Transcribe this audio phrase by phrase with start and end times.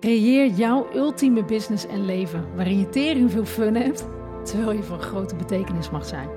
[0.00, 4.06] Creëer jouw ultieme business en leven waarin je tering veel fun hebt,
[4.44, 6.28] terwijl je van grote betekenis mag zijn.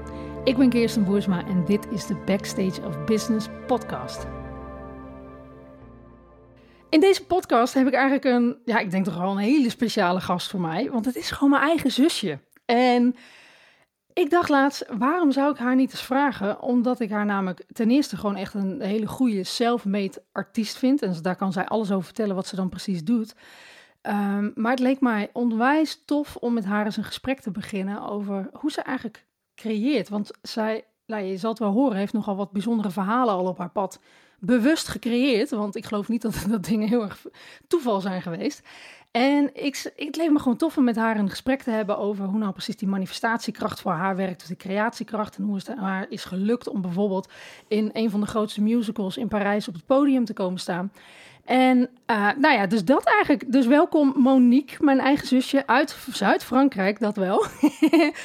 [0.44, 4.28] Ik ben Kirsten Boersma en dit is de Backstage of Business podcast.
[6.90, 10.22] In deze podcast heb ik eigenlijk een, ja, ik denk toch wel een hele speciale
[10.22, 12.40] gast voor mij, want het is gewoon mijn eigen zusje.
[12.66, 13.16] En
[14.14, 16.62] ik dacht laatst, waarom zou ik haar niet eens vragen?
[16.62, 21.02] Omdat ik haar namelijk ten eerste gewoon echt een hele goede self-made artiest vind.
[21.02, 23.36] En daar kan zij alles over vertellen wat ze dan precies doet.
[24.02, 28.02] Ehm, maar het leek mij onwijs tof om met haar eens een gesprek te beginnen
[28.02, 30.10] over hoe ze eigenlijk creëert.
[30.10, 33.58] Want zij, nou, je zal het wel horen, heeft nogal wat bijzondere verhalen al op
[33.58, 34.00] haar pad
[34.40, 35.50] bewust gecreëerd.
[35.50, 37.26] Want ik geloof niet dat dat dingen heel erg
[37.68, 38.68] toeval zijn geweest.
[39.12, 42.26] En ik, het leek me gewoon tof om met haar een gesprek te hebben over
[42.26, 46.06] hoe nou precies die manifestatiekracht voor haar werkt, dus de creatiekracht en hoe het haar
[46.10, 47.32] is gelukt om bijvoorbeeld
[47.68, 50.92] in een van de grootste musicals in Parijs op het podium te komen staan.
[51.46, 53.52] En uh, nou ja, dus dat eigenlijk.
[53.52, 57.46] Dus welkom Monique, mijn eigen zusje uit Zuid-Frankrijk, dat wel.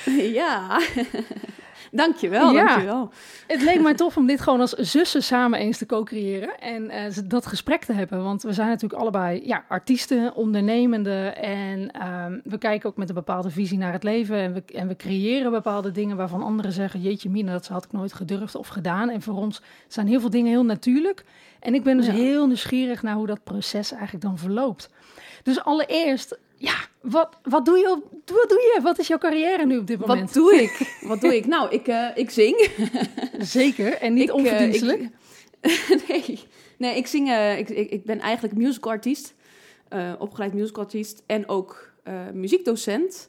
[0.40, 0.80] ja.
[1.96, 2.66] Dankjewel, ja.
[2.66, 3.10] dankjewel.
[3.46, 7.16] Het leek mij tof om dit gewoon als zussen samen eens te co-creëren en uh,
[7.24, 8.22] dat gesprek te hebben.
[8.22, 13.14] Want we zijn natuurlijk allebei ja, artiesten, ondernemende en um, we kijken ook met een
[13.14, 14.36] bepaalde visie naar het leven.
[14.36, 17.92] En we, en we creëren bepaalde dingen waarvan anderen zeggen, jeetje mina, dat had ik
[17.92, 19.10] nooit gedurfd of gedaan.
[19.10, 21.24] En voor ons zijn heel veel dingen heel natuurlijk.
[21.60, 22.12] En ik ben dus ja.
[22.12, 24.90] heel nieuwsgierig naar hoe dat proces eigenlijk dan verloopt.
[25.42, 27.88] Dus allereerst, ja, wat, wat, doe je
[28.24, 28.80] wat doe je?
[28.82, 30.20] Wat is jouw carrière nu op dit moment?
[30.20, 30.94] Wat doe ik?
[31.08, 31.46] Wat doe ik?
[31.46, 32.70] Nou, ik, uh, ik zing.
[33.38, 35.00] Zeker, en niet ik, onverdienstelijk.
[35.00, 36.44] Uh, ik, nee.
[36.78, 37.28] nee, ik zing.
[37.28, 39.34] Uh, ik, ik, ik ben eigenlijk musicalartiest.
[40.18, 41.92] opgeleid musicalartiest en ook
[42.32, 43.28] muziekdocent.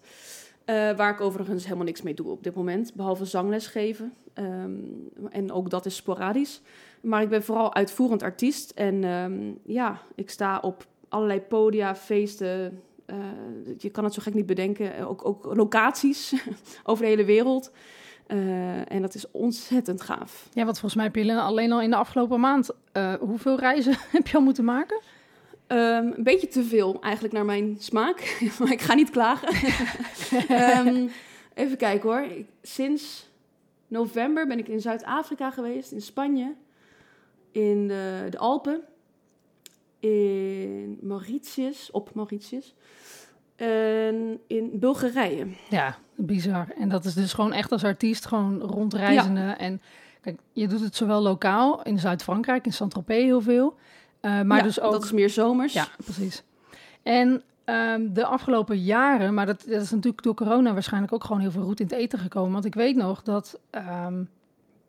[0.66, 2.94] waar ik overigens helemaal niks mee doe op dit moment.
[2.94, 4.14] Behalve zangles geven.
[4.40, 6.62] Um, en ook dat is sporadisch.
[7.02, 8.72] Maar ik ben vooral uitvoerend artiest.
[8.72, 12.82] En um, ja, ik sta op allerlei podia, feesten,
[13.78, 15.08] je kan het zo gek niet bedenken.
[15.08, 16.34] Ook, ook locaties
[16.84, 17.72] over de hele wereld.
[18.28, 20.50] Uh, en dat is ontzettend gaaf.
[20.54, 22.70] Ja, wat volgens mij heb je alleen al in de afgelopen maand...
[22.94, 25.02] Uh, hoeveel reizen heb je al moeten maken?
[25.68, 25.78] Um,
[26.16, 28.38] een beetje te veel eigenlijk naar mijn smaak.
[28.60, 29.56] maar ik ga niet klagen.
[30.88, 31.10] um,
[31.54, 32.28] even kijken hoor.
[32.62, 33.30] Sinds
[33.88, 36.54] november ben ik in Zuid-Afrika geweest, in Spanje,
[37.52, 38.84] in de, de Alpen
[40.00, 42.76] in Mauritius, op Mauritius.
[43.56, 45.48] En in Bulgarije.
[45.70, 46.68] Ja, bizar.
[46.78, 49.40] En dat is dus gewoon echt als artiest gewoon rondreizende.
[49.40, 49.58] Ja.
[49.58, 49.82] En
[50.22, 53.76] kijk, je doet het zowel lokaal in Zuid-Frankrijk, in Saint-Tropez heel veel.
[54.22, 54.92] Uh, maar ja, dus ook...
[54.92, 55.74] dat is meer zomers.
[55.74, 56.44] Ja, precies.
[57.04, 61.42] En um, de afgelopen jaren, maar dat, dat, is natuurlijk door corona waarschijnlijk ook gewoon
[61.42, 62.52] heel veel roet in het eten gekomen.
[62.52, 63.60] Want ik weet nog dat,
[64.06, 64.30] um,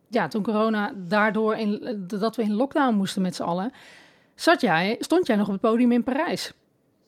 [0.08, 3.72] ja, toen corona daardoor in, dat we in lockdown moesten met z'n allen
[4.38, 6.52] Zat jij, stond jij nog op het podium in Parijs?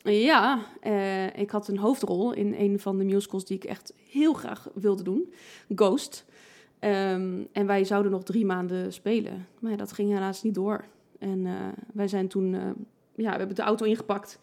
[0.02, 4.32] Ja, uh, ik had een hoofdrol in een van de musicals die ik echt heel
[4.32, 5.32] graag wilde doen.
[5.74, 6.24] Ghost.
[6.80, 9.46] Um, en wij zouden nog drie maanden spelen.
[9.58, 10.84] Maar dat ging helaas niet door.
[11.18, 11.52] En uh,
[11.92, 12.60] wij zijn toen, uh,
[13.14, 14.38] ja, we hebben de auto ingepakt.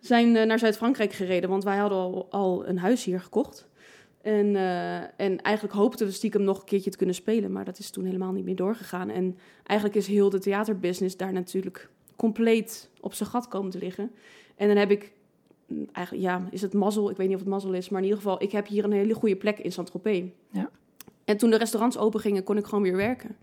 [0.00, 3.68] Zijn naar Zuid-Frankrijk gereden, want wij hadden al, al een huis hier gekocht.
[4.22, 4.56] En,
[5.16, 8.04] en eigenlijk hoopten we stiekem nog een keertje te kunnen spelen, maar dat is toen
[8.04, 9.10] helemaal niet meer doorgegaan.
[9.10, 11.90] En eigenlijk is heel de theaterbusiness daar natuurlijk
[12.20, 14.10] compleet op zijn gat komen te liggen.
[14.56, 15.12] En dan heb ik,
[15.66, 17.10] mm, eigenlijk, ja, is het mazzel?
[17.10, 18.92] Ik weet niet of het mazzel is, maar in ieder geval, ik heb hier een
[18.92, 20.24] hele goede plek in Saint-Tropez.
[20.50, 20.70] Ja.
[21.24, 23.36] En toen de restaurants open gingen, kon ik gewoon weer werken.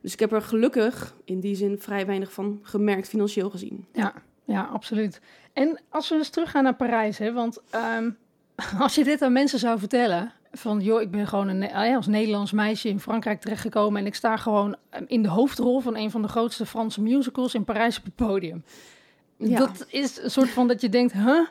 [0.00, 3.86] Dus ik heb er gelukkig in die zin vrij weinig van gemerkt, financieel gezien.
[3.92, 5.20] Ja, ja absoluut.
[5.52, 7.62] En als we dus teruggaan naar Parijs, hè, want
[7.98, 8.16] um,
[8.84, 12.52] als je dit aan mensen zou vertellen, van joh, ik ben gewoon een, als Nederlands
[12.52, 16.22] meisje in Frankrijk terechtgekomen en ik sta gewoon ehm, in de hoofdrol van een van
[16.22, 18.64] de grootste Franse musicals in Parijs op het podium.
[19.36, 19.58] Ja.
[19.58, 21.46] Dat is een soort van dat je denkt, huh?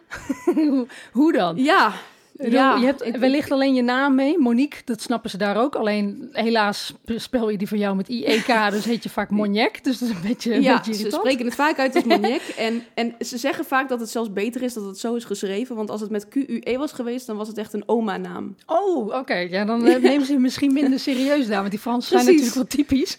[1.12, 1.56] Hoe dan?
[1.58, 1.94] Ja,
[2.38, 5.76] ja, je hebt wellicht alleen je naam mee, Monique, dat snappen ze daar ook.
[5.76, 9.82] Alleen helaas spel je die voor jou met IEK, dus heet je vaak Monique.
[9.82, 12.54] Dus dat is een beetje, ja, beetje ze spreken het vaak uit als Monique.
[12.68, 15.76] en, en ze zeggen vaak dat het zelfs beter is dat het zo is geschreven.
[15.76, 18.56] Want als het met QUE was geweest, dan was het echt een oma-naam.
[18.66, 19.18] Oh, oké.
[19.18, 19.50] Okay.
[19.50, 21.60] Ja, dan uh, nemen ze je misschien minder serieus daar.
[21.60, 23.18] Want die Fransen zijn natuurlijk wel typisch.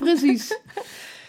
[0.00, 0.58] Precies.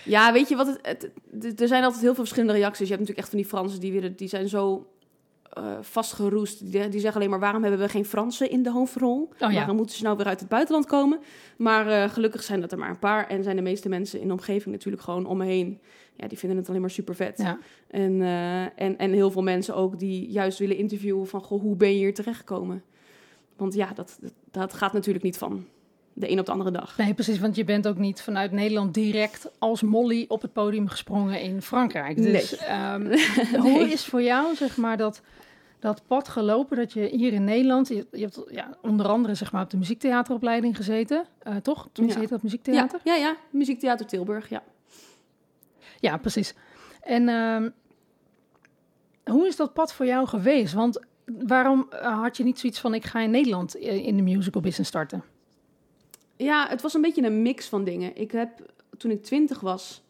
[0.04, 0.68] Ja, weet je wat?
[0.82, 1.10] Het,
[1.42, 2.88] het, er zijn altijd heel veel verschillende reacties.
[2.88, 4.88] Je hebt natuurlijk echt van die Fransen die, weer, die zijn zo
[5.58, 6.72] uh, vastgeroest.
[6.72, 9.30] Die, die, zeggen alleen maar: waarom hebben we geen Fransen in de hoofdrol?
[9.40, 9.58] Oh, ja.
[9.58, 11.20] Waarom moeten ze nou weer uit het buitenland komen?
[11.58, 13.28] Maar uh, gelukkig zijn dat er maar een paar.
[13.28, 15.80] En zijn de meeste mensen in de omgeving natuurlijk gewoon om me heen.
[16.16, 17.38] Ja, die vinden het alleen maar super vet.
[17.38, 17.58] Ja.
[17.88, 21.76] En, uh, en, en heel veel mensen ook die juist willen interviewen van: goh, hoe
[21.76, 22.84] ben je hier terechtgekomen?
[23.56, 25.66] Want ja, dat, dat, dat gaat natuurlijk niet van.
[26.14, 26.98] De een op de andere dag.
[26.98, 30.88] Nee, precies, want je bent ook niet vanuit Nederland direct als Molly op het podium
[30.88, 32.16] gesprongen in Frankrijk.
[32.18, 32.60] Dus Nee.
[32.70, 33.18] ehm,
[33.66, 35.22] hoe is voor jou, zeg maar, dat,
[35.80, 39.52] dat pad gelopen dat je hier in Nederland, je, je hebt ja, onder andere zeg
[39.52, 41.90] maar op de muziektheateropleiding gezeten, eh, toch?
[41.92, 42.20] Toen Ja.
[42.20, 43.00] heet dat muziektheater?
[43.04, 44.64] ja, ja, Muziektheater Tilburg, ja.
[46.00, 46.54] Ja, precies.
[47.02, 47.70] En ehm,
[49.24, 50.74] hoe is dat pad voor jou geweest?
[50.74, 54.22] Want waarom eh, had je niet zoiets van ik ga in Nederland eh, in de
[54.24, 55.24] musical business starten?
[56.44, 58.18] Ja, het was een beetje een mix van dingen.
[58.18, 58.50] Ik heb,
[58.98, 60.02] toen ik twintig was,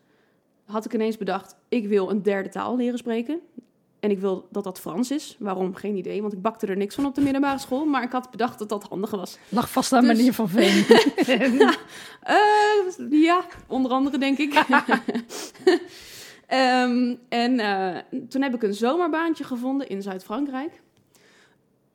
[0.66, 1.56] had ik ineens bedacht...
[1.70, 3.40] ik wil een derde taal leren spreken.
[4.00, 5.36] En ik wil dat dat Frans is.
[5.40, 5.76] Waarom?
[5.76, 7.86] Geen idee, want ik bakte er niks van op de middelbare school.
[7.86, 9.38] Maar ik had bedacht dat dat handiger was.
[9.50, 10.86] Lag vast aan Dus- meneer Van Veen.
[12.22, 14.54] Eh, ja, onder andere denk ik.
[16.48, 20.82] Ehm, en eh, toen heb ik een zomerbaantje gevonden in Zuid-Frankrijk.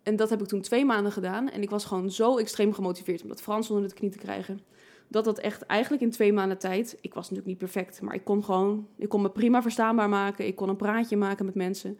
[0.07, 1.51] En dat heb ik toen twee maanden gedaan.
[1.51, 4.61] En ik was gewoon zo extreem gemotiveerd om dat Frans onder de knie te krijgen.
[5.09, 6.99] Dat dat echt eigenlijk in twee maanden tijd...
[7.01, 8.89] Ik was natuurlijk niet perfect, maar ik kon gewoon...
[8.97, 10.47] Ik kon me prima verstaanbaar maken.
[10.47, 11.99] Ik kon een praatje maken met mensen.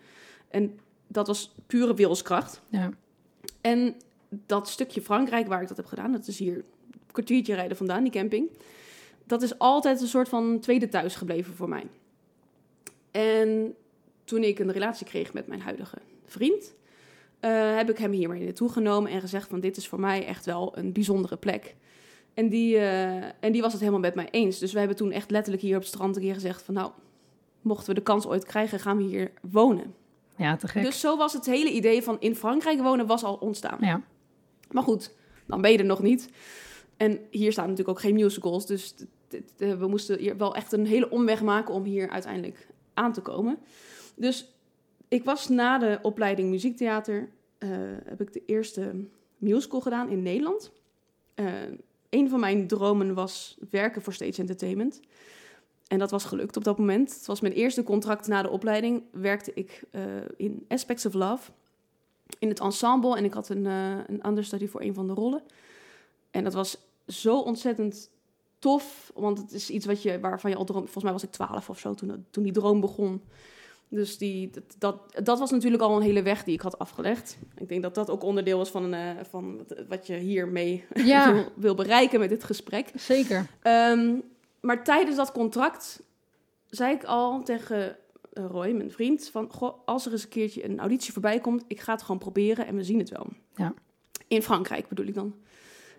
[0.49, 2.63] En dat was pure wilskracht.
[2.69, 2.91] ja.
[3.61, 3.95] En
[4.29, 6.65] dat stukje Frankrijk waar ik dat heb gedaan, dat is hier een
[7.13, 8.51] kwartiertje rijden vandaan, die camping.
[9.25, 11.87] Dat is altijd een soort van tweede thuis gebleven voor mij.
[13.11, 13.75] En
[14.25, 16.75] toen ik een relatie kreeg met mijn huidige vriend,
[17.47, 20.27] eh, heb ik hem hier mee naartoe genomen en gezegd van dit is voor mij
[20.27, 21.77] echt wel een bijzondere plek.
[22.35, 24.59] En die, eh, en die was het helemaal met mij eens.
[24.59, 26.91] Dus we hebben toen echt letterlijk hier op het strand een keer gezegd van nou,
[27.61, 29.95] mochten we de kans ooit krijgen, gaan we hier wonen.
[30.37, 30.83] ja, te gek.
[30.83, 33.79] Dus zo was het hele idee van in Frankrijk wonen was al ontstaan.
[33.81, 34.03] ja.
[34.71, 35.15] Maar goed,
[35.47, 36.31] dan ben je er nog niet.
[36.97, 38.67] En hier staan natuurlijk ook geen musicals.
[38.67, 39.05] Dus t-
[39.57, 43.59] we moesten hier wel echt een hele omweg maken om hier uiteindelijk aan te komen.
[44.17, 44.53] Dus
[45.09, 47.29] ik was na de opleiding muziektheater...
[47.59, 47.69] eh,
[48.05, 49.05] heb ik de eerste
[49.37, 50.73] musical gedaan in Nederland.
[51.35, 51.53] Eh
[52.11, 55.01] een van mijn dromen was werken voor Stage Entertainment.
[55.87, 57.15] En dat was gelukt op dat moment.
[57.15, 59.03] Het was mijn eerste contract na de opleiding.
[59.13, 60.03] Werkte ik eh,
[60.37, 61.51] in Aspects of Love
[62.39, 63.17] in het ensemble.
[63.17, 65.43] En ik had een, eh een understudy voor een van de rollen.
[66.31, 68.11] En dat was zo ontzettend
[68.59, 69.13] tof.
[69.15, 70.83] Want het is iets wat je, waarvan je al droom...
[70.83, 73.23] Volgens mij was ik twaalf of zo toen, toen die droom begon.
[73.89, 77.39] Dus die, dat, dat, dat was natuurlijk al een hele weg die ik had afgelegd.
[77.57, 81.33] Ik denk dat dat ook onderdeel is van, eh, van wat, je hiermee Ja.
[81.33, 82.91] wil, wil bereiken met dit gesprek.
[82.95, 83.47] Zeker.
[83.63, 84.15] Ehm,
[84.61, 86.03] maar tijdens dat contract
[86.67, 87.97] zei ik al tegen
[88.33, 91.65] eh, Roy, mijn vriend, van goh, als er eens een keertje een auditie voorbij komt,
[91.67, 93.27] ik ga het gewoon proberen en we zien het wel.
[93.55, 93.75] Ja.
[94.29, 95.35] In Frankrijk bedoel ik dan.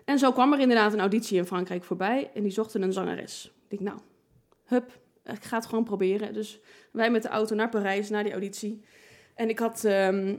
[0.04, 3.52] En zo kwam er inderdaad een auditie in Frankrijk voorbij en die zochten een zangeres.
[3.68, 4.00] Ik denk, nou,
[4.64, 4.98] hup,
[5.32, 6.32] ik ga het gewoon proberen.
[6.32, 6.60] Dus
[6.92, 8.82] wij met de auto naar Parijs, naar die auditie.
[9.34, 10.36] En ik had, ehm,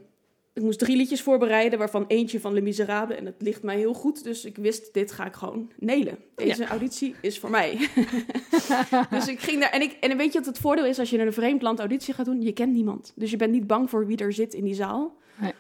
[0.54, 3.18] ik moest drie liedjes voorbereiden, waarvan eentje van Les Miserables.
[3.18, 6.18] En het ligt mij heel goed, dus ik wist, dit ga ik gewoon nelen.
[6.36, 7.78] Deze auditie is voor mij.
[9.10, 11.18] dus ik ging daar, en, ik, en weet je wat het voordeel is als je
[11.18, 12.42] in een vreemd land auditie gaat doen?
[12.42, 13.14] Je kent niemand.
[13.16, 15.18] Dus je bent niet bang voor wie er zit in die zaal.
[15.36, 15.54] Nee.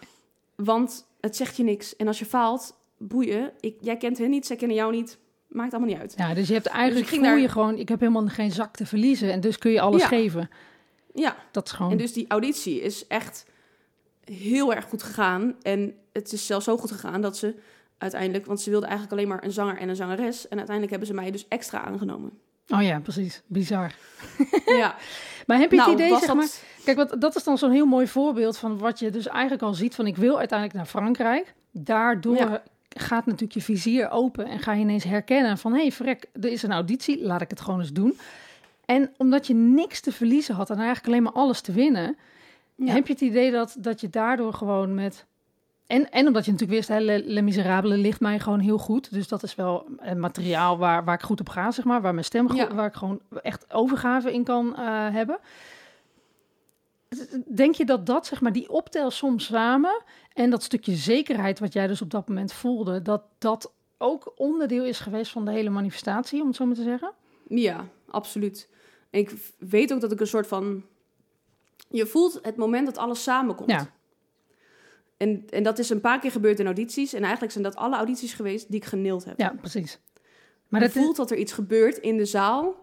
[0.55, 1.95] Want het zegt je niks.
[1.95, 3.51] En als je faalt, boeien.
[3.59, 5.17] Ik, jij kent hen niet, zij kennen jou niet.
[5.49, 6.13] Maakt allemaal niet uit.
[6.17, 8.51] Ja, dus je hebt eigenlijk Dus ik voel daar- je gewoon, ik heb helemaal geen
[8.51, 10.07] zak te verliezen en dus kun je alles Ja.
[10.07, 10.49] geven.
[11.13, 11.91] Ja, Dat is gewoon.
[11.91, 13.45] en dus die auditie is echt
[14.23, 15.55] heel erg goed gegaan.
[15.61, 17.55] En het is zelfs zo goed gegaan dat ze
[17.97, 18.45] uiteindelijk...
[18.45, 20.43] Want ze wilden eigenlijk alleen maar een zanger en een zangeres.
[20.47, 22.31] En uiteindelijk hebben ze mij dus extra aangenomen.
[22.67, 23.41] Oh ja, precies.
[23.47, 23.93] Bizar.
[24.65, 24.95] ja,
[25.47, 26.37] Maar heb je nou, het idee, was zeg dat...
[26.37, 26.49] maar,
[26.83, 29.73] Kijk, wat, dat is dan zo'n heel mooi voorbeeld van wat je dus eigenlijk al
[29.73, 31.53] ziet van ik wil uiteindelijk naar Frankrijk.
[31.71, 32.63] Daardoor Ja.
[32.89, 36.51] Gaat natuurlijk je vizier open en ga je ineens herkennen van hé, hey, verrek, er
[36.51, 38.17] is een auditie, laat ik het gewoon eens doen.
[38.85, 42.17] En omdat je niks te verliezen had en eigenlijk alleen maar alles te winnen,
[42.75, 42.93] Ja.
[42.93, 45.25] heb je het idee dat, dat je daardoor gewoon met...
[45.87, 49.11] En, en omdat je natuurlijk wist, hè, Le, Les Miserables ligt mij gewoon heel goed.
[49.13, 52.01] Dus dat is wel een materiaal waar, waar ik goed op ga, zeg maar.
[52.01, 52.73] Waar mijn stem, Ja.
[52.73, 55.37] waar ik gewoon echt overgave in kan eh, hebben.
[57.55, 60.03] Denk je dat dat, zeg maar, die optel soms samen...
[60.33, 63.01] en dat stukje zekerheid wat jij dus op dat moment voelde...
[63.01, 66.83] dat dat ook onderdeel is geweest van de hele manifestatie, om het zo maar te
[66.83, 67.11] zeggen?
[67.47, 68.69] Ja, absoluut.
[69.09, 70.83] En ik weet ook dat ik een soort van...
[71.89, 73.69] Je voelt het moment dat alles samenkomt.
[73.69, 73.91] Ja.
[75.17, 77.13] En, en dat is een paar keer gebeurd in audities.
[77.13, 79.39] En eigenlijk zijn dat alle audities geweest die ik geneeld heb.
[79.39, 79.99] Ja, precies.
[80.67, 82.75] Maar je dat is, voelt dat er iets gebeurt in de zaal.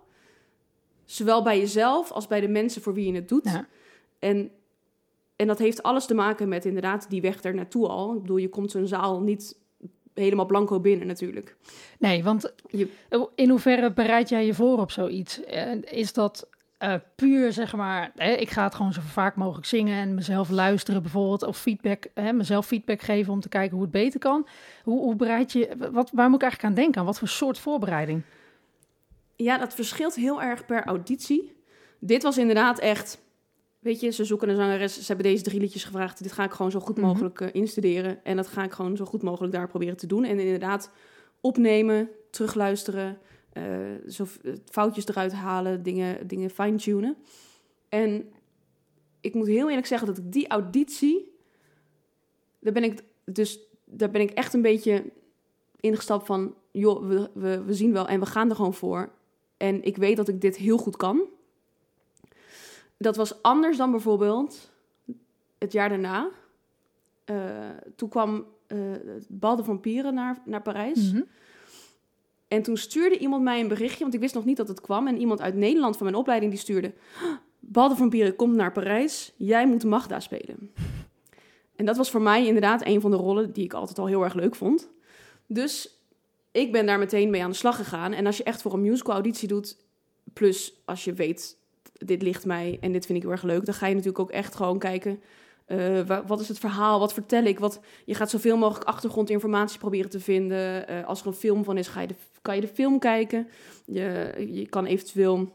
[1.05, 3.45] Zowel bij jezelf als bij de mensen voor wie je het doet.
[3.45, 3.67] Ja.
[4.19, 4.51] En,
[5.37, 8.15] en dat heeft alles te maken met inderdaad die weg er naartoe al.
[8.15, 9.57] Ik bedoel, je komt zo'n zaal niet
[10.15, 11.57] helemaal blanco binnen natuurlijk.
[11.99, 12.89] Nee, want Je-
[13.35, 15.41] in hoeverre bereid jij je voor op zoiets?
[15.85, 19.97] Is dat eh, puur, zeg maar, hè, ik ga het gewoon zo vaak mogelijk zingen
[20.03, 23.91] en mezelf luisteren bijvoorbeeld, of feedback, hè, mezelf feedback geven om te kijken hoe het
[23.93, 24.47] beter kan.
[24.85, 27.01] Hoe, hoe bereid je, wat, waar moet ik eigenlijk aan denken?
[27.01, 28.23] Aan wat voor soort voorbereiding?
[29.37, 31.57] Ja, dat verschilt heel erg per auditie.
[31.99, 33.19] Dit was inderdaad echt,
[33.87, 36.53] weet je, ze zoeken een zangeres, ze hebben deze drie liedjes gevraagd, dit ga ik
[36.53, 37.07] gewoon zo goed Mhm.
[37.07, 40.25] mogelijk eh, instuderen en dat ga ik gewoon zo goed mogelijk daar proberen te doen.
[40.25, 40.91] En inderdaad
[41.41, 43.19] opnemen, terugluisteren,
[43.53, 43.65] eh,
[44.09, 47.17] zo f- foutjes eruit halen, dingen, dingen fine-tunen.
[47.89, 48.29] En
[49.21, 51.33] ik moet heel eerlijk zeggen dat ik die auditie,
[52.61, 55.05] daar ben ik dus daar ben ik echt een beetje
[55.81, 59.13] ingestapt van, joh, we, we, we zien wel en we gaan er gewoon voor.
[59.57, 61.21] En ik weet dat ik dit heel goed kan.
[62.97, 64.71] Dat was anders dan bijvoorbeeld
[65.59, 66.29] het jaar daarna.
[67.25, 67.37] Eh,
[67.97, 68.79] toen kwam eh
[69.29, 71.13] Bal de Vampieren naar, naar Parijs.
[71.13, 71.23] Mhm.
[72.49, 75.07] En toen stuurde iemand mij een berichtje, want ik wist nog niet dat het kwam.
[75.07, 76.93] En iemand uit Nederland van mijn opleiding die stuurde...
[77.59, 80.73] Bal de Vampieren komt naar Parijs, jij moet Magda spelen.
[81.77, 84.25] En dat was voor mij inderdaad een van de rollen die ik altijd al heel
[84.25, 84.91] erg leuk vond.
[85.47, 86.01] Dus
[86.51, 88.13] ik ben daar meteen mee aan de slag gegaan.
[88.13, 89.77] En als je echt voor een musical auditie doet,
[90.33, 91.59] plus als je weet,
[91.99, 94.31] dit ligt mij en dit vind ik heel erg leuk, dan ga je natuurlijk ook
[94.31, 95.21] echt gewoon kijken,
[95.67, 97.59] eh, wa- wat is het verhaal, wat vertel ik?
[97.59, 100.89] Wat, je gaat zoveel mogelijk achtergrondinformatie proberen te vinden.
[100.89, 103.49] Eh, als er een film van is, ga je de, kan je de film kijken.
[103.85, 105.53] Je, je kan eventueel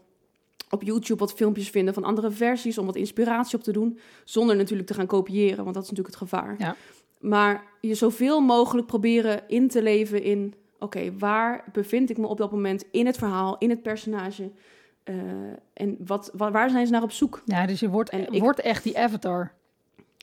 [0.70, 4.56] op YouTube wat filmpjes vinden van andere versies om wat inspiratie op te doen, zonder
[4.56, 6.54] natuurlijk te gaan kopiëren, want dat is natuurlijk het gevaar.
[6.58, 6.76] Ja.
[7.20, 12.38] Maar je zoveel mogelijk proberen in te leven in, oké, waar bevind ik me op
[12.38, 14.50] dat moment in het verhaal, in het personage?
[15.04, 15.14] Eh,
[15.72, 17.42] en wat, wa- waar zijn ze naar op zoek?
[17.44, 19.52] Ja, dus je wordt, En ik- wordt echt die avatar.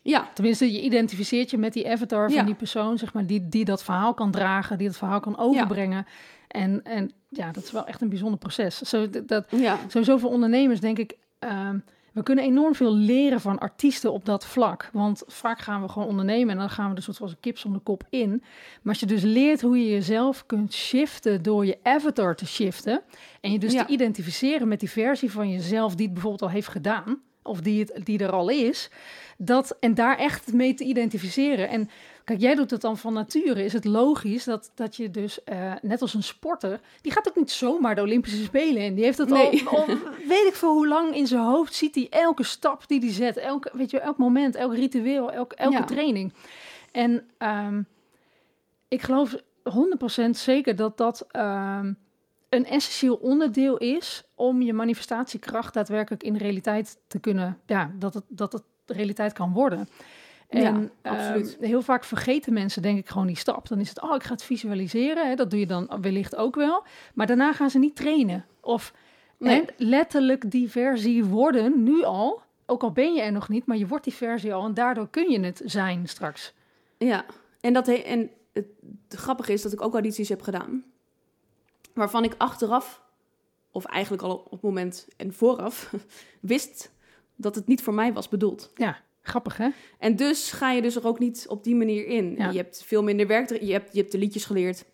[0.03, 2.43] Ja, Tenminste, je identificeert je met die avatar van Ja.
[2.43, 6.05] die persoon, zeg maar, die, die dat verhaal kan dragen, die dat verhaal kan overbrengen.
[6.47, 8.77] En, en ja, dat is wel echt een bijzonder proces.
[8.77, 11.79] Zo, dat, ja, sowieso voor ondernemers denk ik, ehm,
[12.13, 14.89] we kunnen enorm veel leren van artiesten op dat vlak.
[14.93, 17.41] Want vaak gaan we gewoon ondernemen en dan gaan we er soort van als een
[17.41, 18.29] kip zonder kop in.
[18.81, 23.01] Maar als je dus leert hoe je jezelf kunt shiften door je avatar te shiften.
[23.41, 23.85] En je dus Ja.
[23.85, 27.21] te identificeren met die versie van jezelf die het bijvoorbeeld al heeft gedaan.
[27.43, 28.89] Of die, het, die er al is.
[29.37, 31.69] Dat, en daar echt mee te identificeren.
[31.69, 31.89] En
[32.29, 33.63] kijk, jij doet het dan van nature.
[33.63, 36.79] Is het logisch dat, dat je dus, eh, net als een sporter...
[37.01, 38.95] die gaat ook niet zomaar de Olympische Spelen in.
[38.95, 39.67] Die heeft het Nee.
[39.67, 39.85] al, al
[40.27, 41.73] weet ik veel hoe lang in zijn hoofd...
[41.73, 43.37] ziet hij elke stap die hij zet.
[43.37, 45.83] Elke, weet je, elk moment, elk ritueel, elk, elke Ja.
[45.83, 46.33] training.
[46.91, 47.81] En ehm,
[48.87, 51.27] ik geloof 100% zeker dat dat...
[51.31, 51.93] ehm,
[52.49, 58.13] een essentieel onderdeel is om je manifestatiekracht daadwerkelijk in de realiteit te kunnen, ja, dat
[58.13, 59.87] het, dat het de realiteit kan worden.
[60.49, 60.67] En Ja,
[61.01, 61.57] ehm, absoluut.
[61.59, 63.67] heel vaak vergeten mensen, denk ik, gewoon die stap.
[63.67, 65.27] Dan is het, oh, ik ga het visualiseren.
[65.29, 66.83] Hè, dat doe je dan wellicht ook wel.
[67.13, 68.45] Maar daarna gaan ze niet trainen.
[68.61, 68.93] Of
[69.37, 69.65] Nee.
[69.77, 72.41] letterlijk die versie worden, nu al.
[72.65, 74.65] Ook al ben je er nog niet, maar je wordt die versie al.
[74.65, 76.53] En daardoor kun je het zijn straks.
[76.97, 77.25] Ja,
[77.61, 78.65] en, dat he- en het,
[79.09, 80.83] het grappige is dat ik ook audities heb gedaan.
[81.93, 83.01] Waarvan ik achteraf,
[83.71, 85.93] of eigenlijk al op het moment en vooraf,
[86.39, 86.91] wist
[87.35, 88.71] dat het niet voor mij was bedoeld.
[88.75, 88.97] Ja,
[89.29, 89.67] grappig hè?
[89.99, 92.35] En dus ga je dus er ook niet op die manier in.
[92.37, 92.49] Ja.
[92.49, 94.85] Je hebt veel minder werk, er- je hebt, je hebt de liedjes geleerd.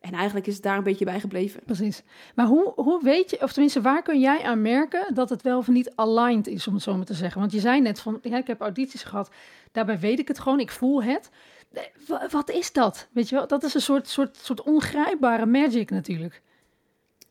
[0.00, 1.60] En eigenlijk is het daar een beetje bij gebleven.
[1.64, 2.02] Precies.
[2.34, 5.58] Maar hoe, hoe weet je, of tenminste, waar kun jij aan merken dat het wel
[5.58, 7.40] of niet aligned is, om het zo maar te zeggen?
[7.40, 9.30] Want je zei net van, ja, ik heb audities gehad,
[9.72, 11.30] daarbij weet ik het gewoon, ik voel het.
[11.72, 13.08] Eh, wa- Wat is dat?
[13.12, 16.42] Weet je wel, dat is een soort, soort, soort ongrijpbare magic natuurlijk.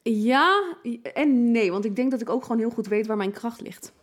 [0.02, 0.76] Ja
[1.14, 3.62] en nee, want ik denk dat ik ook gewoon heel goed weet waar mijn kracht
[3.62, 3.94] ligt.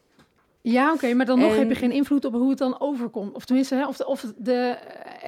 [0.63, 3.35] Ja, oké, maar dan nog En- heb je geen invloed op hoe het dan overkomt.
[3.35, 4.77] Of tenminste, hè, of, de, of de,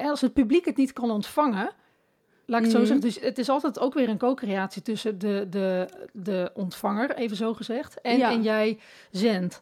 [0.03, 1.69] als het publiek het niet kan ontvangen,
[2.45, 2.87] laat ik het zo Mhm.
[2.87, 2.99] zeggen.
[3.07, 7.53] Dus het is altijd ook weer een co-creatie tussen de, de, de ontvanger, even zo
[7.53, 8.31] gezegd, en, Ja.
[8.31, 8.79] en jij
[9.11, 9.61] zendt.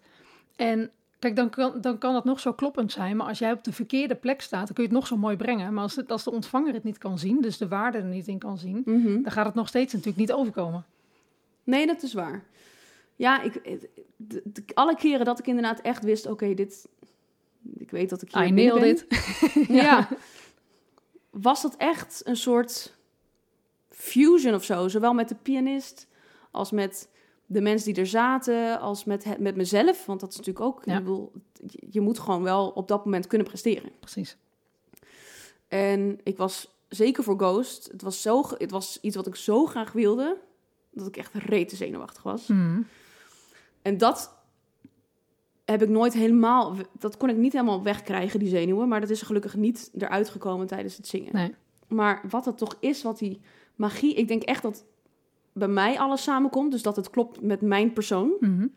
[0.55, 3.63] En kijk, dan kan, dan kan dat nog zo kloppend zijn, maar als jij op
[3.63, 5.73] de verkeerde plek staat, dan kun je het nog zo mooi brengen.
[5.73, 8.27] Maar als, het, als de ontvanger het niet kan zien, dus de waarde er niet
[8.27, 9.21] in kan zien, Mhm.
[9.21, 10.85] dan gaat het nog steeds natuurlijk niet overkomen.
[11.63, 12.43] Nee, dat is waar.
[13.21, 13.79] Ja, ik,
[14.15, 16.87] de- de- alle keren dat ik inderdaad echt wist, oké, dit...
[17.77, 19.17] Ik weet dat ik hier I binnen nailed ben.
[19.61, 19.67] it.
[19.83, 20.07] ja.
[21.29, 22.95] Was dat echt een soort
[23.89, 24.87] fusion of zo?
[24.87, 26.07] Zowel met de pianist
[26.51, 27.09] als met
[27.45, 30.05] de mensen die er zaten, als met, het, met mezelf.
[30.05, 30.93] Want dat is natuurlijk ook, Ja.
[30.97, 31.31] ik bedoel,
[31.89, 33.91] je- moet gewoon wel op dat moment kunnen presteren.
[33.99, 34.37] Precies.
[35.67, 37.87] En ik was zeker voor Ghost.
[37.91, 40.37] Het was, zo, het was iets wat ik zo graag wilde,
[40.91, 42.47] dat ik echt rete zenuwachtig was.
[42.47, 42.81] Mhm.
[43.81, 44.39] En dat
[45.65, 48.87] heb ik nooit helemaal, dat kon ik niet helemaal wegkrijgen, die zenuwen.
[48.87, 51.33] Maar dat is gelukkig niet eruit gekomen tijdens het zingen.
[51.33, 51.53] Nee.
[51.87, 53.41] Maar wat het toch is, wat die
[53.75, 54.85] magie, ik denk echt dat
[55.53, 56.71] bij mij alles samenkomt.
[56.71, 58.31] Dus dat het klopt met mijn persoon.
[58.39, 58.67] Mhm.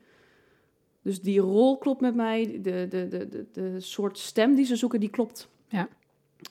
[1.03, 2.59] Dus die rol klopt met mij.
[2.63, 5.49] De, de, de, de, de soort stem die ze zoeken, die klopt.
[5.69, 5.89] Ja.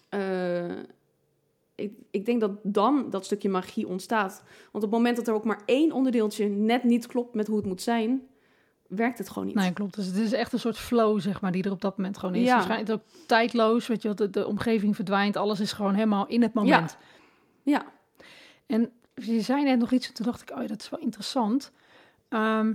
[0.09, 0.77] Eh,
[1.75, 4.43] ik, ik denk dat dan dat stukje magie ontstaat.
[4.71, 7.57] Want op het moment dat er ook maar één onderdeeltje net niet klopt met hoe
[7.57, 8.27] het moet zijn,
[8.95, 9.55] werkt het gewoon niet.
[9.55, 9.95] Nee, klopt.
[9.95, 12.35] Dus het is echt een soort flow, zeg maar, die er op dat moment gewoon
[12.35, 12.45] is.
[12.45, 12.53] Ja.
[12.53, 16.41] Waarschijnlijk ook tijdloos, weet je wat, de, de omgeving verdwijnt, alles is gewoon helemaal in
[16.41, 16.97] het moment.
[17.63, 17.85] Ja,
[18.65, 20.99] En je zei net nog iets, en toen dacht ik, oh ja, dat is wel
[20.99, 21.71] interessant.
[22.29, 22.73] Ehm,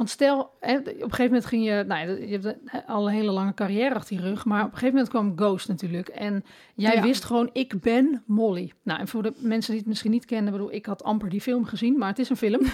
[0.00, 3.14] want stel, hè, op een gegeven moment ging je, nou, ja, je hebt al een
[3.14, 6.08] hele lange carrière achter je rug, maar op een gegeven moment kwam Ghost natuurlijk.
[6.08, 7.02] En jij Ja.
[7.02, 8.72] wist gewoon, ik ben Molly.
[8.82, 11.40] Nou, en voor de mensen die het misschien niet kennen, bedoel, ik had amper die
[11.40, 12.60] film gezien, maar het is een film.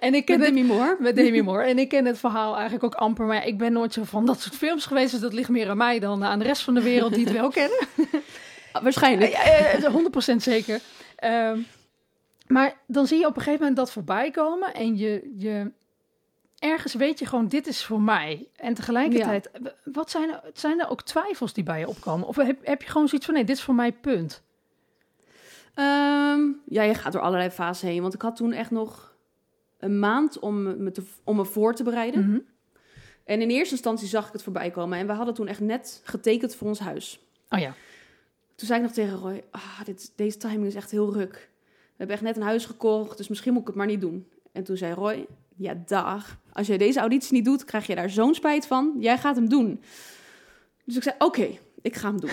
[0.00, 0.96] En ik ken met Demi Moore.
[1.00, 1.64] met Demi Moore.
[1.64, 4.26] En ik ken het verhaal eigenlijk ook amper, maar ja, ik ben nooit zo van
[4.26, 6.74] dat soort films geweest, dus dat ligt meer aan mij dan aan de rest van
[6.74, 7.78] de wereld die het wel kennen.
[8.72, 9.30] Ah, Waarschijnlijk.
[9.32, 9.90] Ja, ja, ja,
[10.32, 10.80] 100% zeker.
[11.16, 11.58] Ehm,
[12.46, 15.72] maar dan zie je op een gegeven moment dat voorbij komen en je, je
[16.60, 18.48] ergens weet je gewoon, dit is voor mij.
[18.56, 19.50] En tegelijkertijd,
[19.84, 22.26] wat zijn er, zijn er ook twijfels die bij je opkomen?
[22.26, 24.42] Of heb, heb je gewoon zoiets van, nee, dit is voor mij, punt.
[25.74, 28.02] Ehm, ja, je gaat door allerlei fasen heen.
[28.02, 29.14] Want ik had toen echt nog
[29.78, 32.28] een maand om me, te, om me voor te bereiden.
[32.28, 32.38] Mhm.
[33.24, 34.98] En in eerste instantie zag ik het voorbij komen.
[34.98, 37.26] En we hadden toen echt net getekend voor ons huis.
[37.48, 37.74] Oh ja,
[38.54, 41.50] Toen zei ik nog tegen Roy, ah, dit, deze timing is echt heel ruk.
[41.70, 44.28] We hebben echt net een huis gekocht, dus misschien moet ik het maar niet doen.
[44.52, 45.26] En toen zei Roy,
[45.56, 48.96] ja dag, als jij deze auditie niet doet, krijg je daar zo'n spijt van.
[48.98, 49.82] Jij gaat hem doen.
[50.84, 51.48] Dus ik zei, oké,
[51.82, 52.30] ik ga hem doen.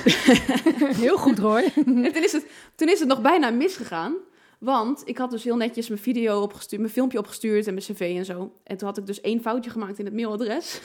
[1.05, 1.63] heel goed Roy.
[1.85, 2.45] en toen is, het,
[2.75, 4.13] toen is het nog bijna misgegaan.
[4.59, 8.15] Want ik had dus heel netjes mijn video opgestuurd, mijn filmpje opgestuurd en mijn cv
[8.17, 8.53] en zo.
[8.63, 10.79] En toen had ik dus één foutje gemaakt in het mailadres.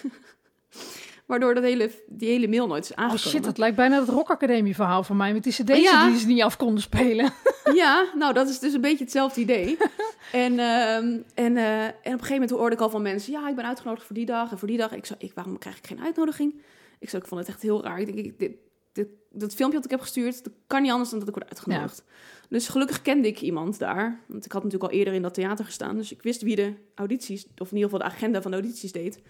[1.26, 3.28] Waardoor dat hele, die hele mail nooit is Oh aangekomen.
[3.28, 6.08] shit, dat lijkt bijna het Rock Academie verhaal van mij met die cd's Ja.
[6.08, 7.32] die ze niet af konden spelen.
[7.74, 9.76] Ja, nou, dat is dus een beetje hetzelfde idee.
[10.32, 13.32] en, ehm, en, eh, en op een gegeven moment hoorde ik al van mensen...
[13.32, 14.92] ja, ik ben uitgenodigd voor die dag en voor die dag.
[14.92, 16.54] Ik zei, ik, waarom krijg ik geen uitnodiging?
[16.98, 18.00] Ik, zei, ik vond het echt heel raar.
[18.00, 18.52] Ik denk, ik, dit,
[18.92, 20.44] dit, dat filmpje dat ik heb gestuurd...
[20.44, 22.04] dat kan niet anders dan dat ik word uitgenodigd.
[22.48, 24.20] Dus gelukkig kende ik iemand daar.
[24.28, 25.96] Want ik had natuurlijk al eerder in dat theater gestaan.
[25.96, 27.46] Dus ik wist wie de audities...
[27.58, 29.20] of in ieder geval de agenda van de audities deed.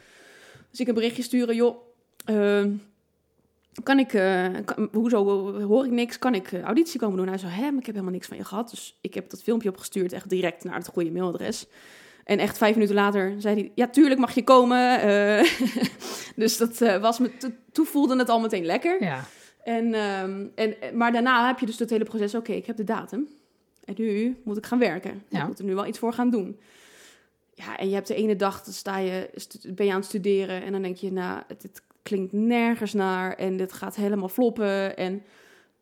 [0.72, 1.76] Dus ik een berichtje sturen, joh...
[2.24, 2.70] ehm,
[3.82, 5.24] kan ik, eh, kan- hoezo
[5.62, 6.18] hoor ik niks?
[6.18, 7.28] Kan ik eh, auditie komen doen?
[7.28, 8.70] Hij zei, hè, maar ik heb helemaal niks van je gehad.
[8.70, 11.66] Dus ik heb dat filmpje opgestuurd, echt direct naar het goede mailadres.
[12.24, 15.00] En echt vijf minuten later zei hij, ja, tuurlijk mag je komen.
[15.00, 15.44] Eh,
[16.36, 19.02] dus dat was me, to- toen voelde het al meteen lekker.
[19.02, 19.24] Ja,
[19.64, 22.84] En, ehm, en, maar daarna heb je dus het hele proces, oké, ik heb de
[22.84, 23.28] datum.
[23.84, 25.22] En nu moet ik gaan werken.
[25.28, 25.40] Ja.
[25.40, 26.60] Ik moet er nu wel iets voor gaan doen.
[27.54, 29.30] Ja, en je hebt de ene dag, dan sta je,
[29.74, 33.56] ben je aan het studeren en dan denk je, nou, het klinkt nergens naar en
[33.56, 34.96] dit gaat helemaal floppen.
[34.96, 35.22] En,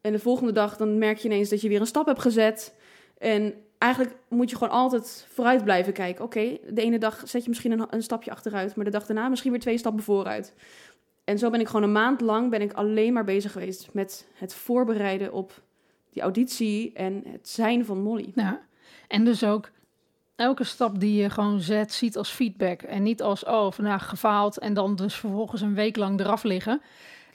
[0.00, 2.74] en de volgende dag, dan merk je ineens dat je weer een stap hebt gezet.
[3.18, 6.24] En eigenlijk moet je gewoon altijd vooruit blijven kijken.
[6.24, 9.28] Oké, de ene dag zet je misschien een, een stapje achteruit, maar de dag daarna
[9.28, 10.54] misschien weer twee stappen vooruit.
[11.24, 14.28] En zo ben ik gewoon een maand lang ben ik alleen maar bezig geweest met
[14.35, 15.62] het voorbereiden op
[16.11, 18.33] die auditie en het zijn van Molly.
[18.35, 18.68] ja.
[19.09, 19.70] En dus ook
[20.40, 22.83] elke stap die je gewoon zet, ziet als feedback.
[22.83, 26.81] En niet als, oh, vandaag gefaald en dan dus vervolgens een week lang eraf liggen.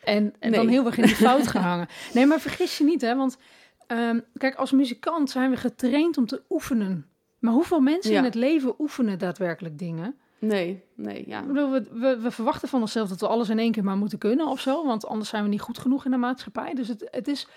[0.03, 1.87] En, en dan heel erg in de fout gehangen.
[2.13, 3.15] Nee, maar vergis je niet, hè.
[3.15, 3.37] Want
[3.87, 7.07] ehm, kijk, als muzikant zijn we getraind om te oefenen.
[7.39, 8.17] Maar hoeveel mensen Ja.
[8.17, 10.15] in het leven oefenen daadwerkelijk dingen?
[10.39, 11.41] Nee, nee, ja.
[11.41, 13.97] Ik bedoel, we, we, we verwachten van onszelf dat we alles in één keer maar
[13.97, 14.85] moeten kunnen of zo.
[14.85, 16.73] Want anders zijn we niet goed genoeg in de maatschappij.
[16.73, 17.47] Dus het, het, is,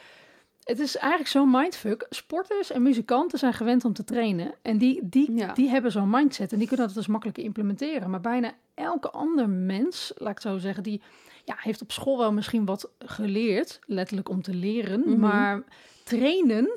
[0.68, 2.06] het is eigenlijk zo'n mindfuck.
[2.10, 4.54] Sporters en muzikanten zijn gewend om te trainen.
[4.62, 5.52] En die, die, Ja.
[5.52, 6.52] die hebben zo'n mindset.
[6.52, 8.10] En die kunnen dat dus makkelijk implementeren.
[8.10, 11.02] Maar bijna elke ander mens, laat ik zo zeggen, die
[11.44, 13.78] ja, heeft op school wel misschien wat geleerd.
[13.86, 15.00] Letterlijk om te leren.
[15.00, 15.18] Mhm.
[15.18, 15.62] Maar
[16.04, 16.70] trainen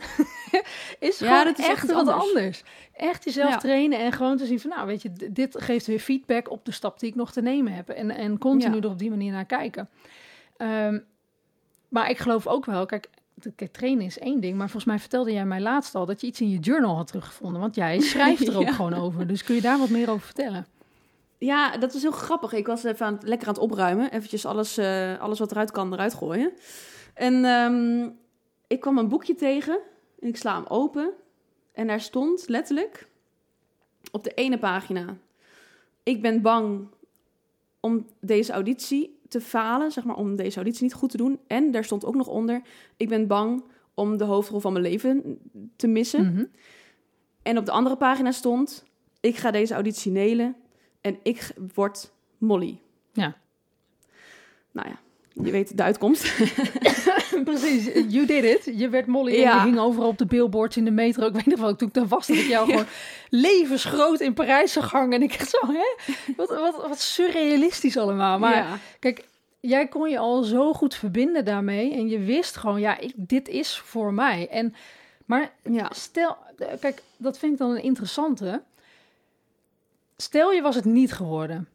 [0.99, 2.27] is Ja, gewoon dat is echt, echt wat anders.
[2.27, 2.63] anders.
[2.93, 3.58] Echt jezelf Ja.
[3.58, 6.71] trainen en gewoon te zien van, nou weet je, dit geeft weer feedback op de
[6.71, 7.89] stap die ik nog te nemen heb.
[7.89, 9.89] En, en continu er op die manier naar kijken.
[10.58, 10.99] Ehm,
[11.89, 13.10] maar ik geloof ook wel, kijk,
[13.56, 16.27] kijk, trainen is één ding, maar volgens mij vertelde jij mij laatst al dat je
[16.27, 17.62] iets in je journal had teruggevonden.
[17.62, 18.71] Want jij schrijft er ook Ja.
[18.71, 19.27] gewoon over.
[19.27, 20.65] Dus kun je daar wat meer over vertellen?
[21.38, 22.54] Ja, dat is heel grappig.
[22.54, 24.12] Ik was even aan het, lekker aan het opruimen.
[24.12, 26.51] Eventjes alles, eh, alles wat eruit kan eruit gooien.
[27.13, 28.10] En ehm,
[28.67, 29.80] ik kwam een boekje tegen.
[30.19, 31.12] En ik sla hem open.
[31.73, 33.08] En daar stond letterlijk
[34.12, 35.06] op de ene pagina...
[36.04, 36.88] Ik ben bang
[37.80, 39.91] om deze auditie te falen.
[39.91, 41.39] Zeg maar, om deze auditie niet goed te doen.
[41.47, 42.61] En daar stond ook nog onder...
[42.97, 43.63] Ik ben bang
[43.93, 45.39] om de hoofdrol van mijn leven
[45.75, 46.33] te missen.
[46.33, 46.45] Mhm.
[47.41, 48.83] En op de andere pagina stond:
[49.19, 50.55] Ik ga deze auditie nelen
[51.01, 52.79] en ik word Molly.
[53.13, 53.37] Ja.
[54.71, 54.99] Nou ja,
[55.43, 56.23] je weet de uitkomst.
[57.43, 58.77] Precies, you did it.
[58.77, 59.55] Je werd Molly en Ja.
[59.55, 61.25] je hing overal op de billboards in de metro.
[61.27, 62.85] Ik weet nog wel, toen ik daar was, dat ik jou gewoon
[63.29, 65.13] levensgroot in Parijs zag hangen.
[65.13, 66.13] En ik dacht zo, hè?
[66.37, 68.39] Wat, wat, wat surrealistisch allemaal.
[68.39, 68.77] Maar ja.
[68.99, 69.25] kijk,
[69.59, 71.93] jij kon je al zo goed verbinden daarmee.
[71.93, 74.47] En je wist gewoon, ja, ik, dit is voor mij.
[74.49, 74.75] En,
[75.25, 75.89] maar ja.
[75.93, 78.61] stel, eh, kijk, dat vind ik dan een interessante.
[80.17, 81.67] Stel je was het niet geworden.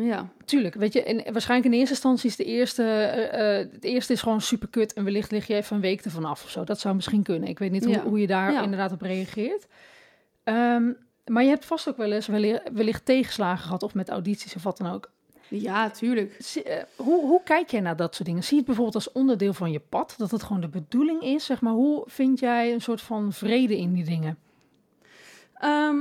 [0.00, 0.28] Ja.
[0.44, 4.12] Tuurlijk, weet je, en waarschijnlijk in eerste instantie is de eerste, eh, eh, het eerste
[4.12, 6.64] is gewoon super kut en wellicht lig je even een week ervan af of zo.
[6.64, 7.48] Dat zou misschien kunnen.
[7.48, 8.02] Ik weet niet hoe, Ja.
[8.02, 8.62] hoe je daar Ja.
[8.62, 9.66] inderdaad op reageert.
[10.44, 10.92] Ehm,
[11.26, 14.62] maar je hebt vast ook wel eens wellicht, wellicht tegenslagen gehad of met audities of
[14.62, 15.10] wat dan ook.
[15.48, 16.36] ja, tuurlijk.
[16.38, 18.42] Zie- eh, hoe, hoe kijk jij naar dat soort dingen?
[18.42, 20.14] Zie je het bijvoorbeeld als onderdeel van je pad?
[20.18, 21.44] Dat het gewoon de bedoeling is?
[21.44, 24.38] Zeg maar, hoe vind jij een soort van vrede in die dingen?
[25.54, 25.96] Ehm,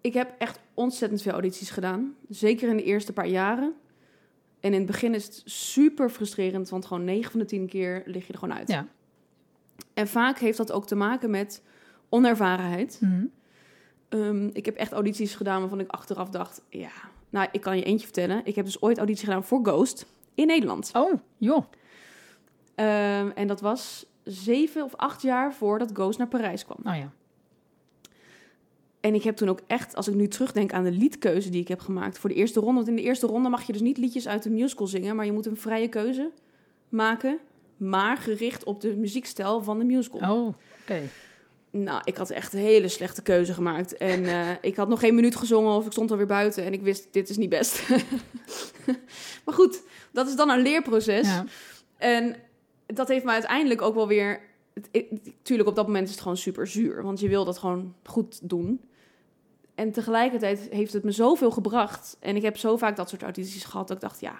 [0.00, 2.14] ik heb echt ontzettend veel audities gedaan.
[2.28, 3.74] Zeker in de eerste paar jaren.
[4.60, 8.02] En in het begin is het super frustrerend, want gewoon 9 van de 10 keer
[8.06, 8.68] lig je er gewoon uit.
[8.68, 8.86] Ja.
[9.94, 11.62] En vaak heeft dat ook te maken met
[12.08, 12.98] onervarenheid.
[13.00, 13.24] Mhm.
[14.08, 16.62] Ehm, ik heb echt audities gedaan waarvan ik achteraf dacht...
[16.68, 16.90] ja,
[17.30, 18.40] nou, ik kan je eentje vertellen.
[18.44, 20.90] Ik heb dus ooit auditie gedaan voor Ghost in Nederland.
[20.94, 21.64] Oh, joh.
[22.74, 26.78] Ehm, en dat was zeven of acht jaar voordat Ghost naar Parijs kwam.
[26.82, 27.12] Nou ja.
[29.02, 31.68] En ik heb toen ook echt, als ik nu terugdenk aan de liedkeuze die ik
[31.68, 32.74] heb gemaakt voor de eerste ronde.
[32.74, 35.24] Want in de eerste ronde mag je dus niet liedjes uit de musical zingen, maar
[35.24, 36.30] je moet een vrije keuze
[36.88, 37.38] maken,
[37.76, 40.36] maar gericht op de muziekstijl van de musical.
[40.36, 41.00] Oh, oké.
[41.70, 43.96] Nou, ik had echt een hele slechte keuze gemaakt.
[43.96, 46.82] En eh, ik had nog geen minuut gezongen of ik stond alweer buiten en ik
[46.82, 47.88] wist, dit is niet best.
[49.44, 51.26] maar goed, dat is dan een leerproces.
[51.26, 51.44] Ja.
[51.96, 52.36] En
[52.86, 54.40] dat heeft me uiteindelijk ook wel weer.
[54.74, 55.08] Het,
[55.42, 57.02] tuurlijk, op dat moment is het gewoon super zuur.
[57.02, 58.80] Want je wil dat gewoon goed doen.
[59.74, 62.16] En tegelijkertijd heeft het me zoveel gebracht.
[62.20, 64.34] En ik heb zo vaak dat soort audities gehad dat ik dacht, ja,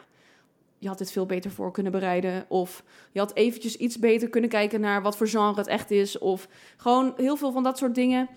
[0.79, 2.45] je had dit veel beter voor kunnen bereiden.
[2.49, 6.19] Of je had eventjes iets beter kunnen kijken naar wat voor genre het echt is.
[6.19, 8.29] Of gewoon heel veel van dat soort dingen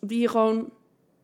[0.00, 0.70] die je gewoon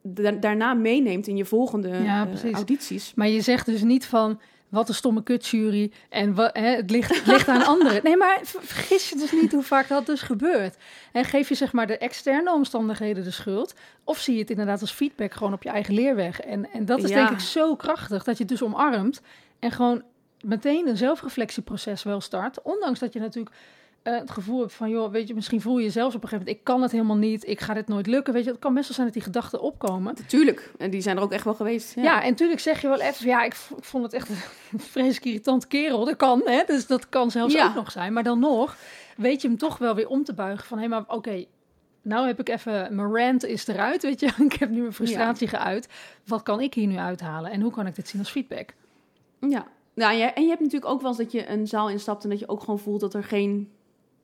[0.03, 3.15] da- daarna meeneemt in je volgende Ja, eh, audities.
[3.15, 7.27] Maar je zegt dus niet van wat een stomme kutjury en hè, het, ligt, het
[7.27, 8.01] ligt aan anderen.
[8.03, 10.77] Nee, maar ver- vergis je dus niet hoe vaak dat dus gebeurt.
[11.13, 14.81] En geef je zeg maar de externe omstandigheden de schuld, of zie je het inderdaad
[14.81, 16.41] als feedback gewoon op je eigen leerweg.
[16.41, 17.17] En, en dat is Ja.
[17.17, 19.21] denk ik zo krachtig dat je het dus omarmt
[19.59, 20.03] en gewoon
[20.41, 22.63] meteen een zelfreflectieproces wel start.
[22.63, 23.55] Ondanks dat je natuurlijk
[24.03, 26.39] eh, het gevoel hebt van, joh, weet je, misschien voel je jezelf op een gegeven
[26.39, 28.33] moment, ik kan het helemaal niet, ik ga dit nooit lukken.
[28.33, 30.15] Weet je, het kan best wel zijn dat die gedachten opkomen.
[30.27, 31.95] Tuurlijk, en die zijn er ook echt wel geweest.
[31.95, 32.23] Ja.
[32.23, 36.05] en natuurlijk zeg je wel even, ja, ik, vond het echt een vreselijk irritant kerel.
[36.05, 36.63] Dat kan, hè?
[36.67, 37.67] Dus dat kan zelfs Ja.
[37.67, 38.13] ook nog zijn.
[38.13, 38.77] Maar dan nog
[39.17, 41.45] weet je hem toch wel weer om te buigen van, hé, maar oké,
[42.03, 44.27] nou heb ik even, mijn rant is eruit, weet je.
[44.49, 45.89] Ik heb nu mijn frustratie geuit.
[46.27, 47.51] Wat kan ik hier nu uithalen?
[47.51, 48.75] En hoe kan ik dit zien als feedback?
[49.41, 49.67] Ja.
[49.95, 52.39] Nou, en je hebt natuurlijk ook wel eens dat je een zaal instapt en dat
[52.39, 53.71] je ook gewoon voelt dat er geen,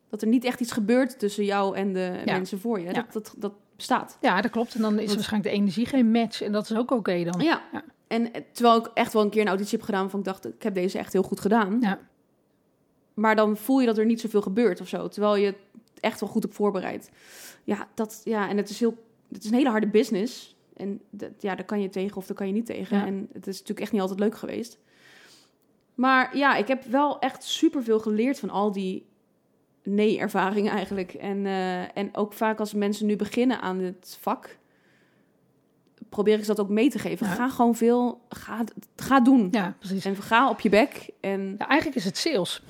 [0.09, 2.33] dat er niet echt iets gebeurt tussen jou en de Ja.
[2.33, 2.87] mensen voor je.
[2.87, 2.93] Ja.
[2.93, 4.19] Dat, dat, dat bestaat.
[4.21, 4.75] Ja, dat klopt.
[4.75, 6.43] En dan is waarschijnlijk de energie geen match.
[6.43, 7.41] En dat is ook oké dan.
[7.41, 7.63] Ja.
[7.73, 7.85] Ja.
[8.07, 10.47] En eh, terwijl ik echt wel een keer een auditie heb gedaan waarvan ik dacht,
[10.47, 11.79] ik heb deze echt heel goed gedaan.
[11.81, 11.99] Ja.
[13.15, 15.57] Maar dan voel je dat er niet zoveel gebeurt of zo, terwijl je het
[16.01, 17.11] echt wel goed hebt voorbereid.
[17.65, 18.95] Ja, dat, ja en het is, heel,
[19.33, 20.57] het is een hele harde business.
[20.77, 23.07] En dat, ja, daar kan je tegen of daar kan je niet tegen.
[23.07, 24.79] En het is natuurlijk echt niet altijd leuk geweest.
[25.95, 29.07] Maar ja, ik heb wel echt superveel geleerd van al die
[29.87, 31.15] nee-ervaringen eigenlijk.
[31.15, 34.59] En, eh, en ook vaak als mensen nu beginnen aan het vak,
[36.09, 37.27] probeer ik ze dat ook mee te geven.
[37.27, 37.33] Ja.
[37.33, 38.65] Ga gewoon veel, ga,
[38.97, 39.49] ga doen.
[39.51, 40.05] Ja, precies.
[40.05, 41.11] En ga op je bek.
[41.21, 42.63] En Ja, eigenlijk is het sales.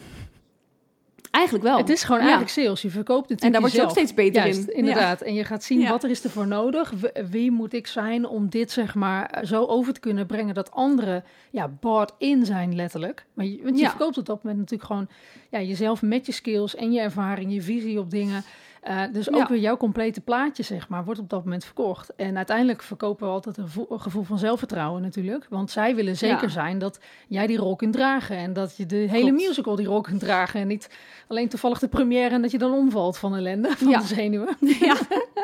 [1.36, 1.76] Eigenlijk wel.
[1.76, 2.26] Het is gewoon Ja.
[2.26, 2.82] eigenlijk sales.
[2.82, 4.76] Je verkoopt het En daar word je ook steeds beter Juist, in.
[4.76, 5.20] inderdaad.
[5.20, 5.88] En je gaat zien Ja.
[5.90, 6.92] wat er is ervoor nodig.
[7.30, 11.24] Wie moet ik zijn om dit zeg maar zo over te kunnen brengen dat anderen
[11.50, 13.26] ja, bought in zijn letterlijk.
[13.34, 15.08] Maar je, want je verkoopt op dat moment natuurlijk gewoon
[15.50, 18.44] ja, jezelf met je skills en je ervaring, je visie op dingen.
[18.86, 19.46] Eh, dus ook Ja.
[19.48, 22.14] weer jouw complete plaatje zeg maar wordt op dat moment verkocht.
[22.16, 25.46] En uiteindelijk verkopen we altijd een, vo- een gevoel van zelfvertrouwen natuurlijk.
[25.50, 26.48] Want zij willen zeker Ja.
[26.48, 28.36] zijn dat jij die rol kunt dragen.
[28.36, 29.46] En dat je de hele Klopt.
[29.46, 30.60] musical die rol kunt dragen.
[30.60, 30.90] En niet
[31.28, 33.98] alleen toevallig de première en dat je dan omvalt van ellende, van Ja.
[33.98, 34.56] de zenuwen.
[34.80, 34.96] Ja.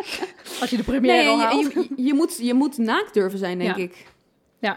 [0.61, 1.72] Als je de première Nee, al je, haalt.
[1.72, 4.07] je, je moet, je moet naakt durven zijn, denk ik.
[4.59, 4.76] Ja,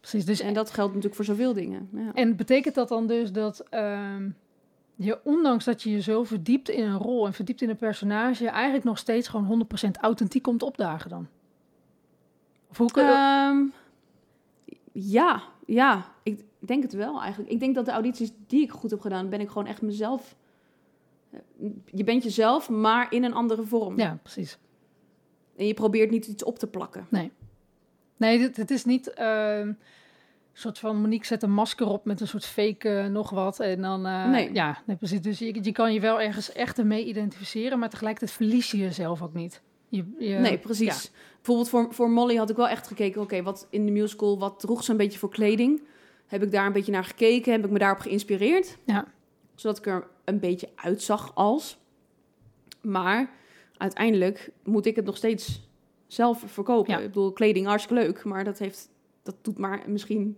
[0.00, 0.24] precies.
[0.24, 1.88] Dus, En dat geldt natuurlijk voor zoveel dingen.
[1.92, 2.10] Ja.
[2.14, 4.28] en betekent dat dan dus dat ehm,
[4.96, 8.48] je, ondanks dat je je zo verdiept in een rol en verdiept in een personage,
[8.48, 11.28] eigenlijk nog steeds gewoon 100% authentiek komt opdagen dan?
[12.70, 13.10] Of hoe kun je...
[13.10, 13.62] Ehm,
[14.92, 16.12] ja, ja.
[16.22, 17.52] Ik denk het wel eigenlijk.
[17.52, 20.36] Ik denk dat de audities die ik goed heb gedaan, ben ik gewoon echt mezelf.
[21.30, 21.38] eh,
[21.84, 23.98] Je bent jezelf, maar in een andere vorm.
[23.98, 24.58] ja, precies.
[25.56, 27.06] En je probeert niet iets op te plakken.
[28.16, 29.10] Nee, dit, het is niet.
[29.12, 29.72] ehm,
[30.58, 33.60] soort van Monique zet een masker op met een soort fake eh, nog wat.
[33.60, 34.52] En dan, eh, Nee.
[34.52, 35.20] ja, nee, precies.
[35.20, 39.22] Dus je, je kan je wel ergens echt ermee identificeren, maar tegelijkertijd verlies je jezelf
[39.22, 39.62] ook niet.
[39.88, 41.10] Je, je, nee, precies.
[41.34, 44.60] Bijvoorbeeld voor, voor Molly had ik wel echt gekeken, oké, wat in de musical, wat
[44.60, 45.82] droeg ze een beetje voor kleding?
[46.26, 47.52] Heb ik daar een beetje naar gekeken?
[47.52, 48.76] Heb ik me daarop geïnspireerd?
[48.84, 49.04] Ja.
[49.54, 51.78] Zodat ik er een beetje uitzag als.
[52.80, 53.30] Maar
[53.76, 55.68] uiteindelijk moet ik het nog steeds
[56.06, 56.92] zelf verkopen.
[56.92, 56.98] Ja.
[56.98, 58.92] Ik bedoel, kleding hartstikke leuk, maar dat heeft...
[59.24, 60.36] Dat doet maar misschien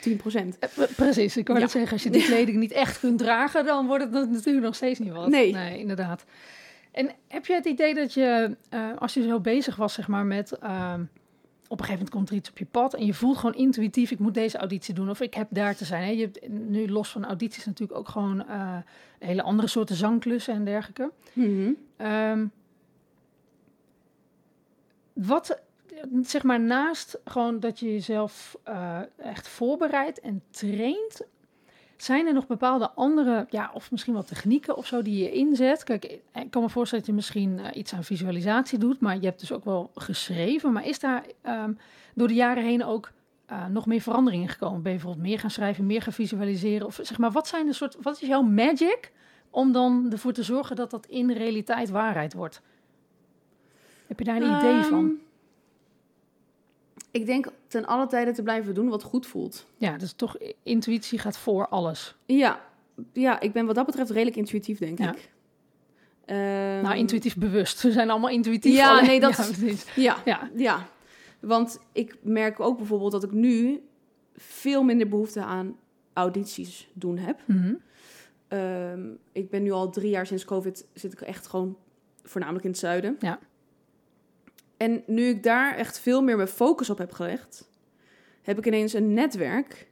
[0.00, 0.58] 10%.
[0.58, 1.66] Eh, pre- Precies, ik wou Ja.
[1.66, 4.98] zeggen, als je die kleding niet echt kunt dragen, dan wordt het natuurlijk nog steeds
[4.98, 5.28] niet wat.
[5.28, 5.78] Nee.
[5.78, 6.24] inderdaad.
[6.92, 10.26] En heb je het idee dat je, eh, als je zo bezig was, zeg maar,
[10.26, 10.52] met...
[10.58, 11.02] ehm,
[11.68, 14.10] op een gegeven moment komt er iets op je pad en je voelt gewoon intuïtief,
[14.10, 16.02] ik moet deze auditie doen of ik heb daar te zijn.
[16.04, 16.10] Hè?
[16.10, 18.76] Je hebt nu los van audities natuurlijk ook gewoon eh,
[19.18, 21.10] hele andere soorten zangklussen en dergelijke.
[21.96, 22.46] Ehm,
[25.12, 25.60] wat,
[26.22, 31.26] zeg maar, naast gewoon dat je jezelf eh, echt voorbereidt en traint,
[31.96, 35.84] zijn er nog bepaalde andere, ja, of misschien wel technieken of zo die je inzet?
[35.84, 39.26] Kijk, ik kan me voorstellen dat je misschien eh, iets aan visualisatie doet, maar je
[39.26, 40.72] hebt dus ook wel geschreven.
[40.72, 41.72] Maar is daar ehm,
[42.14, 43.10] door de jaren heen ook
[43.46, 44.82] eh, nog meer verandering in gekomen?
[44.82, 46.86] Ben je bijvoorbeeld meer gaan schrijven, meer gaan visualiseren?
[46.86, 49.12] Of zeg maar, wat zijn de soort, wat is jouw magic
[49.50, 52.62] om dan ervoor te zorgen dat dat in realiteit waarheid wordt?
[54.06, 55.18] Heb je daar een idee Ehm, van?
[57.12, 59.66] Ik denk ten alle tijde te blijven doen wat goed voelt.
[59.76, 62.14] Ja, dus toch intuïtie gaat voor alles.
[62.26, 62.60] Ja,
[63.12, 65.12] ja ik ben wat dat betreft redelijk intuïtief, denk Ja.
[65.12, 65.30] ik.
[66.24, 66.38] Ehm,
[66.82, 67.82] nou, intuïtief bewust.
[67.82, 68.74] We zijn allemaal intuïtief.
[68.74, 69.84] Ja, alleen- nee, dat- Ja, precies.
[69.94, 70.86] Ja, Ja, ja.
[71.40, 73.82] Want ik merk ook bijvoorbeeld dat ik nu
[74.36, 75.76] veel minder behoefte aan
[76.12, 77.40] audities doen heb.
[77.44, 77.74] Mhm.
[78.48, 79.00] Ehm,
[79.32, 81.76] ik ben nu al drie jaar sinds COVID, zit ik echt gewoon
[82.22, 83.16] voornamelijk in het zuiden.
[83.20, 83.38] Ja.
[84.82, 87.68] En nu ik daar echt veel meer mijn focus op heb gelegd,
[88.42, 89.88] heb ik ineens een netwerk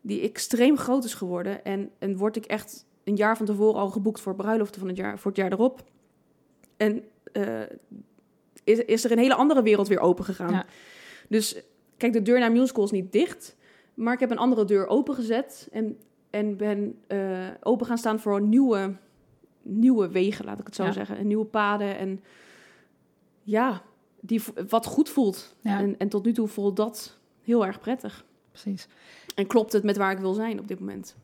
[0.00, 1.64] die extreem groot is geworden.
[1.64, 4.96] En, en word ik echt een jaar van tevoren al geboekt voor bruiloften van het
[4.96, 5.84] jaar, voor het jaar erop.
[6.76, 7.60] En eh,
[8.64, 10.52] is, is er een hele andere wereld weer open gegaan.
[10.52, 10.66] Ja.
[11.28, 11.62] Dus
[11.96, 13.56] kijk, de deur naar musical is niet dicht.
[13.94, 15.68] Maar ik heb een andere deur opengezet.
[15.72, 15.98] En,
[16.30, 18.96] en ben eh, open gaan staan voor nieuwe,
[19.62, 20.92] nieuwe wegen, laat ik het zo Ja.
[20.92, 21.16] zeggen.
[21.16, 21.98] En nieuwe paden.
[21.98, 22.20] En
[23.42, 23.82] ja,
[24.24, 25.54] die, wat goed voelt.
[25.60, 25.78] Ja.
[25.78, 28.24] En, en tot nu toe voelt dat heel erg prettig.
[28.50, 28.86] precies.
[29.34, 31.16] En klopt het met waar ik wil zijn op dit moment.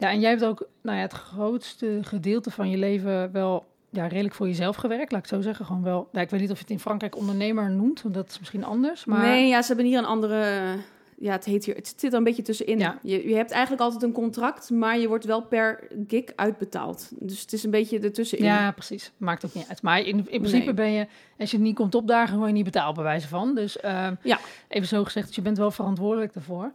[0.00, 4.06] Ja, en jij hebt ook nou ja, het grootste gedeelte van je leven wel ja,
[4.06, 5.12] redelijk voor jezelf gewerkt.
[5.12, 5.64] Laat ik zo zeggen.
[5.64, 6.08] Gewoon wel.
[6.12, 8.64] Ja, ik weet niet of je het in Frankrijk ondernemer noemt, want dat is misschien
[8.64, 9.04] anders.
[9.04, 10.76] Maar Nee, ja, ze hebben hier een andere...
[11.22, 11.74] Ja, het heet hier...
[11.74, 12.78] Het zit er een beetje tussenin.
[12.78, 12.98] Ja.
[13.02, 17.08] Je, je hebt eigenlijk altijd een contract, maar je wordt wel per gig uitbetaald.
[17.14, 18.44] Dus het is een beetje ertussenin.
[18.44, 19.12] Ja, precies.
[19.16, 19.82] Maakt ook niet uit.
[19.82, 20.74] Maar in, in principe Nee.
[20.74, 21.06] ben je,
[21.38, 23.54] als je het niet komt opdagen, word je niet betaald bij wijze van.
[23.54, 24.38] Dus eh, Ja.
[24.68, 26.72] even zo gezegd, dus je bent wel verantwoordelijk daarvoor.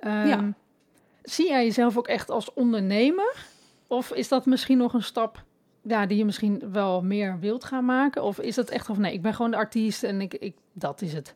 [0.00, 0.52] Ehm, Ja.
[1.22, 3.36] Zie jij jezelf ook echt als ondernemer?
[3.86, 5.44] Of is dat misschien nog een stap
[5.82, 8.22] ja, die je misschien wel meer wilt gaan maken?
[8.22, 11.02] Of is dat echt van nee, ik ben gewoon de artiest en ik, ik, dat
[11.02, 11.34] is het.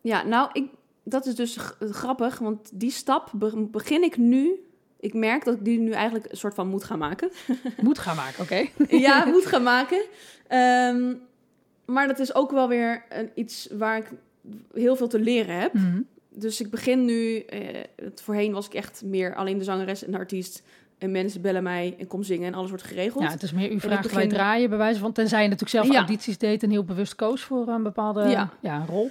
[0.00, 0.70] Ja, nou, ik,
[1.08, 4.62] dat is dus grappig, want die stap be- begin ik nu.
[5.00, 7.30] Ik merk dat ik die nu eigenlijk een soort van moet gaan maken.
[7.80, 8.66] Moet gaan maken, oké?
[8.96, 10.02] ja, moet gaan maken.
[10.48, 11.14] Ehm,
[11.86, 14.10] maar dat is ook wel weer een, iets waar ik
[14.74, 15.72] heel veel te leren heb.
[15.72, 16.00] Mhm.
[16.30, 17.38] Dus ik begin nu.
[17.38, 20.62] eh, het voorheen was ik echt meer alleen de zangeres en de artiest.
[20.98, 23.24] En mensen bellen mij en kom zingen en alles wordt geregeld.
[23.24, 25.12] Ja, het is meer u ik vraagt wij begin- draaien, bij wijze van.
[25.12, 25.98] Tenzij je natuurlijk zelf Ja.
[25.98, 28.50] audities deed en heel bewust koos voor een bepaalde Ja.
[28.60, 28.84] ja.
[28.88, 29.10] rol.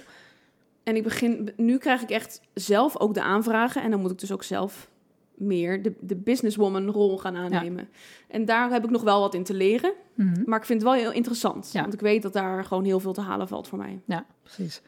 [0.88, 3.82] En ik begin, nu krijg ik echt zelf ook de aanvragen.
[3.82, 4.90] En dan moet ik dus ook zelf
[5.34, 7.88] meer de, de businesswoman rol gaan aannemen.
[8.28, 9.92] En daar heb ik nog wel wat in te leren.
[10.14, 10.42] Mhm.
[10.44, 11.70] Maar ik vind het wel heel interessant.
[11.72, 11.80] Ja.
[11.80, 14.00] Want ik weet dat daar gewoon heel veel te halen valt voor mij.
[14.04, 14.82] Ja, precies.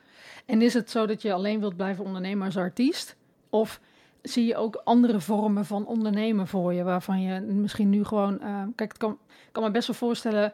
[0.46, 3.16] En is het zo dat je alleen wilt blijven ondernemen als artiest?
[3.50, 3.80] Of
[4.22, 8.40] zie je ook andere vormen van ondernemen voor je, waarvan je misschien nu gewoon...
[8.40, 10.52] eh, kijk, het kan, ik kan me best wel voorstellen...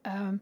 [0.00, 0.34] ehm,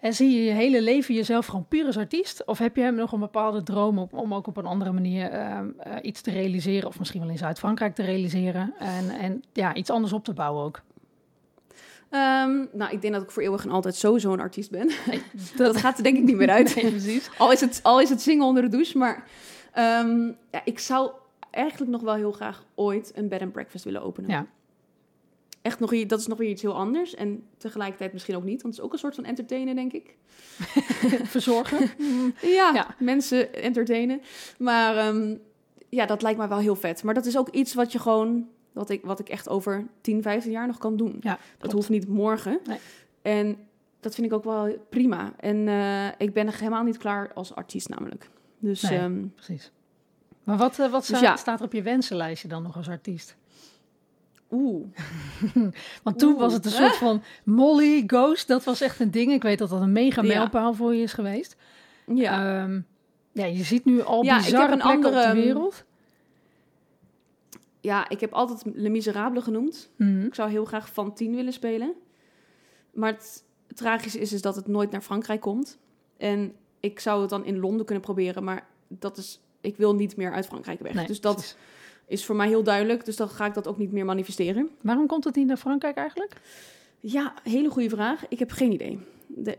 [0.00, 2.44] en zie je je hele leven jezelf gewoon puur als artiest?
[2.44, 5.68] Of heb je nog een bepaalde droom om, om ook op een andere manier ehm,
[5.78, 6.88] eh, iets te realiseren?
[6.88, 8.74] Of misschien wel in Zuid-Frankrijk te realiseren?
[8.78, 10.82] En, en ja, iets anders op te bouwen ook.
[12.10, 14.90] Ehm, nou, ik denk dat ik voor eeuwig en altijd sowieso een artiest ben.
[15.56, 16.74] dat gaat er denk ik niet meer uit.
[16.74, 17.30] Nee, precies.
[17.38, 18.98] Al is het, al is het zingen onder de douche.
[18.98, 19.24] Maar
[19.72, 21.10] ehm, ja, ik zou
[21.50, 24.30] eigenlijk nog wel heel graag ooit een bed and breakfast willen openen.
[24.30, 24.46] Ja.
[25.68, 27.14] Echt nog, dat is nog weer iets heel anders.
[27.14, 28.62] En tegelijkertijd misschien ook niet.
[28.62, 30.16] Want het is ook een soort van entertainen, denk ik.
[31.34, 31.90] Verzorgen.
[32.58, 32.94] Ja, Ja.
[32.98, 34.20] mensen entertainen.
[34.58, 35.36] Maar ehm,
[35.88, 37.02] ja, dat lijkt mij wel heel vet.
[37.02, 38.48] Maar dat is ook iets wat je gewoon...
[38.72, 41.16] Wat ik, wat ik echt over 10, 15 jaar nog kan doen.
[41.20, 41.72] Ja, dat klopt.
[41.74, 42.60] hoeft niet morgen.
[42.66, 42.78] Nee.
[43.22, 43.56] En
[44.00, 45.32] dat vind ik ook wel prima.
[45.36, 48.30] En eh, ik ben nog helemaal niet klaar als artiest namelijk.
[48.58, 48.98] Dus Nee.
[48.98, 49.70] ehm, Precies.
[50.44, 51.36] Maar wat, eh, wat Dus ja.
[51.36, 53.36] staat er op je wensenlijstje dan nog als artiest?
[54.50, 54.86] Oeh.
[56.02, 56.40] Want toen Oeh.
[56.40, 59.32] was het een soort van Molly, Ghost, dat was echt een ding.
[59.32, 60.28] Ik weet dat dat een mega Ja.
[60.28, 61.56] mijlpaal voor je is geweest.
[62.14, 62.62] Ja.
[62.62, 62.80] Ehm,
[63.32, 65.84] ja, je ziet nu al Ja, ik heb bizarre een plekken op andere, de wereld.
[67.80, 69.90] ja, ik heb altijd Les Miserables genoemd.
[69.96, 70.24] Mhm.
[70.24, 71.92] Ik zou heel graag van 10 willen spelen.
[72.92, 75.78] Maar het tragische is, is dat het nooit naar Frankrijk komt.
[76.16, 80.16] En ik zou het dan in Londen kunnen proberen, maar dat is, ik wil niet
[80.16, 80.94] meer uit Frankrijk weg.
[80.94, 81.56] Nee, dus dat precies.
[82.08, 83.04] Is voor mij heel duidelijk.
[83.04, 84.70] Dus dan ga ik dat ook niet meer manifesteren.
[84.80, 86.40] Waarom komt het niet naar Frankrijk eigenlijk?
[87.00, 88.28] Ja, hele goede vraag.
[88.28, 88.98] Ik heb geen idee.
[89.26, 89.58] De,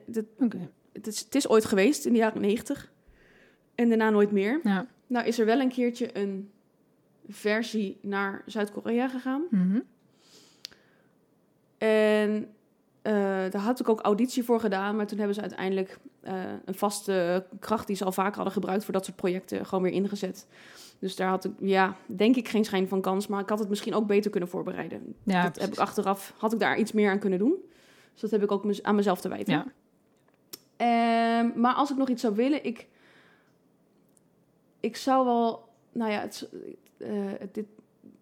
[0.93, 2.91] het, is, het is ooit geweest in de jaren 90
[3.75, 4.59] en daarna nooit meer.
[4.63, 4.87] Ja.
[5.07, 6.51] Nou is er wel een keertje een
[7.27, 9.43] versie naar Zuid-Korea gegaan.
[9.49, 9.79] Mhm.
[11.77, 12.47] En
[13.01, 13.13] eh,
[13.49, 14.95] daar had ik ook auditie voor gedaan.
[14.95, 16.33] Maar toen hebben ze uiteindelijk eh,
[16.65, 19.93] een vaste kracht die ze al vaker hadden gebruikt voor dat soort projecten gewoon weer
[19.93, 20.47] ingezet.
[20.99, 23.27] Dus daar had ik, ja, denk ik geen schijn van kans.
[23.27, 25.15] Maar ik had het misschien ook beter kunnen voorbereiden.
[25.23, 27.55] Ja, dat heb ik achteraf, had ik daar iets meer aan kunnen doen.
[28.11, 29.53] Dus dat heb ik ook aan mezelf te wijten.
[29.53, 29.65] Ja.
[30.75, 32.87] Ehm, maar als ik nog iets zou willen, ik,
[34.79, 36.49] ik zou wel, nou ja, het,
[36.97, 37.09] eh,
[37.51, 37.65] dit,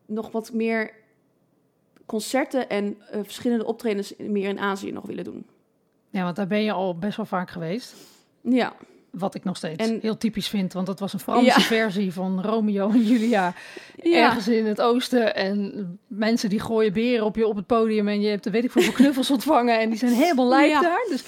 [0.06, 0.94] nog wat meer
[2.06, 5.46] concerten en eh, verschillende optredens meer in Azië nog willen doen.
[6.10, 7.96] ja, want daar ben je al best wel vaak geweest.
[8.42, 8.74] Ja,
[9.18, 11.60] Wat ik nog steeds En- heel typisch vind, want dat was een Franse Ja.
[11.60, 13.54] versie van Romeo en Julia.
[14.02, 15.36] Ergens in het oosten.
[15.36, 18.08] En mensen die gooien beren op je op het podium.
[18.08, 19.80] En je hebt, weet ik veel, knuffels ontvangen.
[19.80, 20.82] En die zijn helemaal lijp Ja.
[20.82, 21.06] daar.
[21.10, 21.24] Dus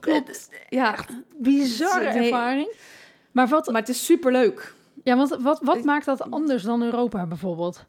[0.00, 0.48] klopt.
[0.68, 0.94] Ja,
[1.38, 2.22] bizarre is- nee.
[2.24, 2.72] ervaring.
[3.32, 4.74] Maar wat, maar het is superleuk.
[5.04, 7.84] ja, wat, wat, wat maakt dat anders dan Europa bijvoorbeeld?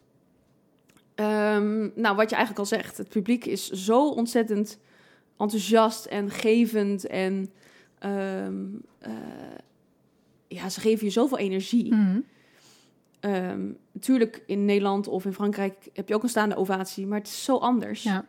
[1.16, 4.78] Ehm, nou, wat je eigenlijk al zegt, het publiek is zo ontzettend
[5.38, 7.08] enthousiast en gevend.
[7.08, 7.52] En
[8.02, 8.66] ehm,
[9.00, 9.12] eh,
[10.48, 11.94] ja, ze geven je zoveel energie.
[13.20, 17.28] Ehm, natuurlijk in Nederland of in Frankrijk heb je ook een staande ovatie, maar het
[17.28, 18.04] is zo anders.
[18.04, 18.26] Ja.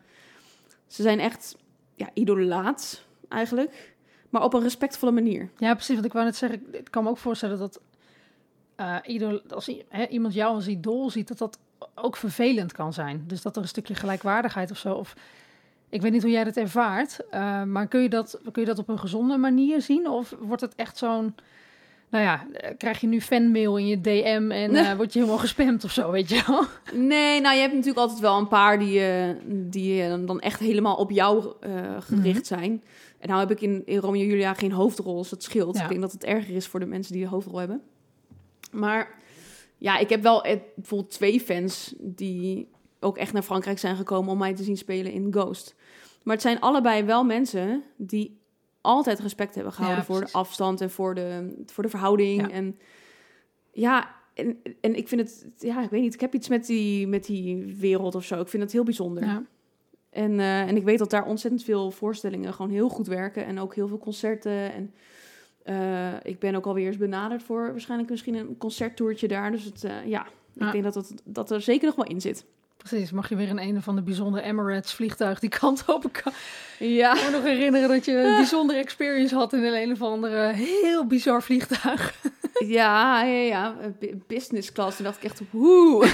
[0.87, 1.57] Ze zijn echt
[1.95, 3.95] ja, idolaat eigenlijk,
[4.29, 5.49] maar op een respectvolle manier.
[5.57, 5.93] ja, precies.
[5.93, 7.81] Want ik wou net zeggen, ik kan me ook voorstellen dat
[8.75, 9.71] eh, idool, als
[10.09, 11.59] iemand jou als idool ziet, dat dat
[11.95, 13.23] ook vervelend kan zijn.
[13.27, 14.93] Dus dat er een stukje gelijkwaardigheid of zo.
[14.93, 15.15] Of,
[15.93, 18.79] ik weet niet hoe jij dat ervaart, eh, maar kun je dat, kun je dat
[18.79, 20.09] op een gezonde manier zien?
[20.09, 21.35] Of wordt het echt zo'n,
[22.09, 25.39] nou ja, eh, krijg je nu fanmail in je DM en eh, word je helemaal
[25.39, 26.63] gespamd of zo, weet je wel?
[26.93, 29.01] Nee, nou je hebt natuurlijk altijd wel een paar die,
[29.69, 31.53] die dan echt helemaal op jou
[31.99, 32.83] gericht zijn.
[33.19, 35.75] En nou heb ik in, in Romeo Julia geen hoofdrol, dus dat scheelt.
[35.75, 35.83] Ja.
[35.83, 37.81] Ik denk dat het erger is voor de mensen die de hoofdrol hebben.
[38.71, 39.21] Maar
[39.77, 42.67] ja, ik heb wel eh, bijvoorbeeld twee fans die
[42.99, 45.75] ook echt naar Frankrijk zijn gekomen om mij te zien spelen in Ghost.
[46.23, 48.41] Maar het zijn allebei wel mensen die
[48.81, 52.41] altijd respect hebben gehouden Ja, voor de afstand en voor de, voor de verhouding.
[52.41, 52.49] Ja.
[52.49, 52.79] En
[53.71, 57.07] ja, en, en ik vind het, ja, ik weet niet, ik heb iets met die,
[57.07, 58.41] met die wereld of zo.
[58.41, 59.23] Ik vind het heel bijzonder.
[59.23, 59.43] Ja.
[60.09, 63.45] En, eh, en ik weet dat daar ontzettend veel voorstellingen gewoon heel goed werken.
[63.45, 64.73] En ook heel veel concerten.
[64.73, 64.93] En
[65.63, 69.51] eh, ik ben ook alweer eens benaderd voor waarschijnlijk misschien een concerttoertje daar.
[69.51, 72.45] Dus het, eh, ja, ik denk dat, het, dat er zeker nog wel in zit.
[72.83, 76.31] Precies, mag je weer in een van de bijzondere Emirates vliegtuig die kant op kan.
[76.79, 77.13] Ja.
[77.15, 80.01] Ik kan me nog herinneren dat je een bijzondere experience had in een, een of
[80.01, 82.13] andere heel bizar vliegtuig.
[82.65, 83.75] Ja, ja, ja.
[84.27, 84.95] Business class.
[84.95, 86.05] Toen dacht ik echt, hoe.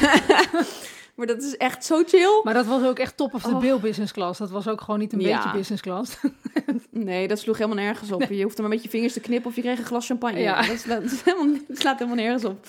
[1.16, 2.42] maar dat is echt zo chill.
[2.44, 3.60] Maar dat was ook echt top of the Oh.
[3.60, 4.40] bill business class.
[4.40, 5.36] Dat was ook gewoon niet een Ja.
[5.36, 6.18] beetje business class.
[6.92, 8.24] Nee, dat sloeg helemaal nergens op.
[8.24, 10.40] Je hoeft er maar met je vingers te knippen of je kreeg een glas champagne.
[10.40, 10.62] Ja.
[10.62, 12.66] Dat, slaat, dat, helemaal, dat slaat helemaal nergens op.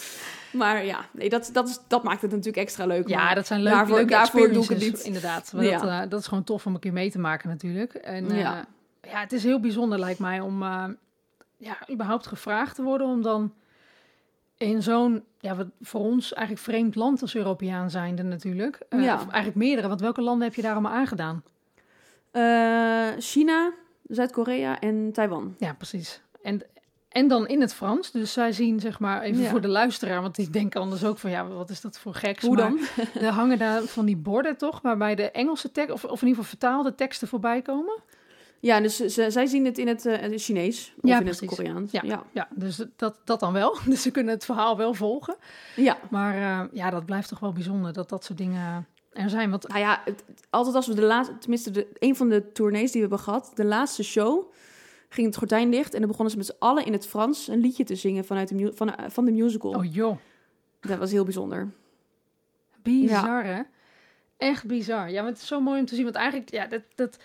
[0.52, 3.08] Maar ja, nee, dat, dat, is, dat maakt het natuurlijk extra leuk.
[3.08, 4.98] Ja, maar dat zijn leuke, daarvoor- leuke daarvoor doe ik het niet.
[5.00, 5.52] Inderdaad.
[5.52, 5.78] Maar Ja.
[5.78, 7.94] Dat, eh, dat is gewoon tof om een keer mee te maken natuurlijk.
[7.94, 8.64] En eh, Ja.
[9.02, 9.20] ja.
[9.20, 10.84] het is heel bijzonder lijkt mij om eh,
[11.56, 13.52] ja, überhaupt gevraagd te worden om dan
[14.56, 18.78] in zo'n, ja, wat voor ons eigenlijk vreemd land als Europeaan zijnde natuurlijk.
[18.90, 19.14] Ja.
[19.14, 21.42] Of eigenlijk meerdere, want welke landen heb je daar allemaal aangedaan?
[23.18, 23.72] China,
[24.08, 25.54] Zuid-Korea en Taiwan.
[25.58, 26.22] Ja, precies.
[26.42, 26.62] En,
[27.10, 28.10] en dan in het Frans.
[28.10, 29.50] Dus zij zien, zeg maar, even Ja.
[29.50, 32.42] voor de luisteraar, want die denken anders ook van, ja, wat is dat voor geks?
[32.46, 32.80] Hoe Maar dan?
[33.26, 36.42] Er hangen daar van die borden toch, waarbij de Engelse tekst, of, of in ieder
[36.44, 37.98] geval vertaalde teksten voorbij komen.
[38.60, 41.44] Ja, dus ze, zij zien het in het eh, het Chinees of Ja, in het.
[41.44, 41.90] Koreaans.
[41.92, 42.00] Ja.
[42.04, 42.22] ja.
[42.32, 43.76] Ja, dus dat, dat dan wel.
[43.86, 45.36] Dus ze kunnen het verhaal wel volgen.
[45.76, 45.98] ja.
[46.10, 49.50] Maar eh, ja, dat blijft toch wel bijzonder dat dat soort dingen er zijn.
[49.50, 52.92] Want Nou ja, het- altijd als we de laatste, tenminste de, een van de tournees
[52.92, 54.52] die we hebben gehad, de laatste show,
[55.12, 57.60] ging het gordijn dicht en dan begonnen ze met z'n allen in het Frans een
[57.60, 59.70] liedje te zingen vanuit de, van, van de musical.
[59.72, 60.16] oh joh,
[60.80, 61.70] Dat was heel bijzonder.
[62.82, 63.60] bizar hè?
[64.36, 65.10] Echt bizar.
[65.10, 66.04] Ja, maar het is zo mooi om te zien.
[66.04, 66.82] Want eigenlijk, ja, dat...
[66.94, 67.18] dat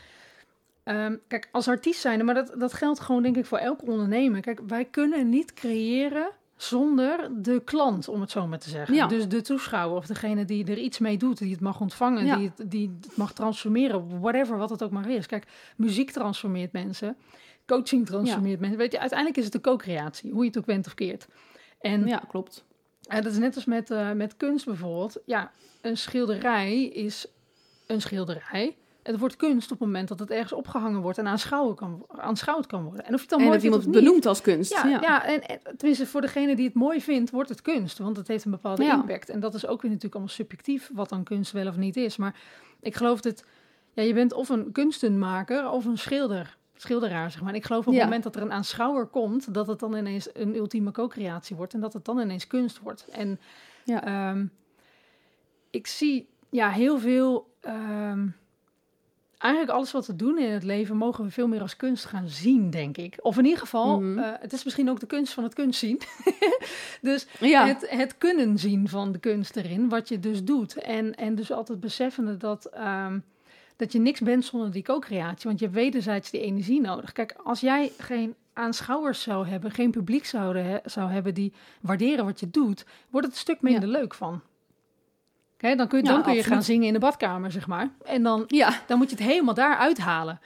[0.84, 4.42] ehm, kijk, als artiest zijn, maar dat, dat geldt gewoon denk ik voor elk ondernemer.
[4.42, 8.96] Kijk, wij kunnen niet creëren zonder de klant, om het zo maar te zeggen.
[8.96, 9.08] Ja.
[9.08, 12.36] Dus de toeschouwer of degene die er iets mee doet, die het mag ontvangen, Ja.
[12.38, 15.26] die, het, die het mag transformeren, whatever, wat het ook maar is.
[15.26, 15.46] Kijk,
[15.78, 17.18] muziek transformeert mensen,
[17.66, 18.78] coaching transformeert mensen.
[18.80, 21.28] Weet je, uiteindelijk is het de co-creatie, hoe je het ook bent of keert.
[21.80, 22.66] En Ja, klopt.
[23.08, 25.18] en dat is net als met, eh, met kunst bijvoorbeeld.
[25.26, 25.52] Ja,
[25.82, 27.28] een schilderij is
[27.88, 28.76] een schilderij.
[29.04, 32.66] Het wordt kunst op het moment dat het ergens opgehangen wordt en aanschouwen kan, aanschouwd
[32.68, 33.06] kan worden.
[33.06, 34.72] En of je het dan En mooi dat vindt iemand benoemt als kunst.
[34.72, 35.26] ja, ja.
[35.26, 37.98] en, en tenminste voor degene die het mooi vindt, wordt het kunst.
[37.98, 38.94] Want het heeft een bepaalde Ja.
[38.96, 39.30] impact.
[39.30, 42.18] En dat is ook weer natuurlijk allemaal subjectief, wat dan kunst wel of niet is.
[42.18, 42.36] Maar
[42.82, 43.44] ik geloof dat
[43.94, 46.58] ja, je bent of een kunstenmaker of een schilder.
[46.76, 47.50] Schilderaar, zeg maar.
[47.50, 48.04] En ik geloof op het Ja.
[48.04, 51.74] moment dat er een aanschouwer komt, dat het dan ineens een ultieme co-creatie wordt.
[51.74, 53.08] En dat het dan ineens kunst wordt.
[53.08, 53.40] En
[53.84, 54.04] Ja.
[54.04, 54.46] ehm,
[55.70, 57.54] ik zie ja, heel veel.
[57.62, 58.28] ehm,
[59.38, 62.28] eigenlijk alles wat we doen in het leven mogen we veel meer als kunst gaan
[62.30, 63.18] zien, denk ik.
[63.22, 64.18] Of in ieder geval, Mhm.
[64.20, 66.02] eh, het is misschien ook de kunst van het kunst zien.
[67.02, 67.66] dus Ja.
[67.68, 70.76] het, het kunnen zien van de kunst erin, wat je dus doet.
[70.76, 73.20] En, en dus altijd beseffende dat, ehm,
[73.76, 75.48] dat je niks bent zonder die co-creatie.
[75.48, 77.12] Want je hebt wederzijds die energie nodig.
[77.12, 82.40] Kijk, als jij geen aanschouwers zou hebben, geen publiek zou, zou hebben die waarderen wat
[82.40, 84.42] je doet, wordt het een stuk minder leuk van.
[85.54, 86.46] Oké, dan kun je, Ja, dan kun je absoluut.
[86.46, 87.90] gaan zingen in de badkamer, zeg maar.
[88.06, 88.82] En dan, ja.
[88.88, 90.40] dan moet je het helemaal daar uithalen.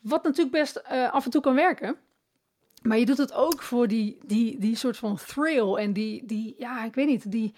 [0.00, 1.96] Wat natuurlijk best eh, af en toe kan werken.
[2.82, 6.54] Maar je doet het ook voor die, die, die soort van thrill en die, die,
[6.58, 7.54] ja, ik weet niet, die,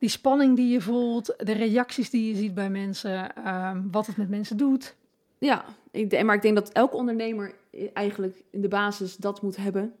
[0.00, 4.16] die spanning die je voelt, de reacties die je ziet bij mensen, ehm, wat het
[4.16, 4.94] met mensen doet.
[5.38, 7.54] Ja, ik, maar ik denk dat elke ondernemer
[7.92, 9.92] eigenlijk in de basis dat moet hebben.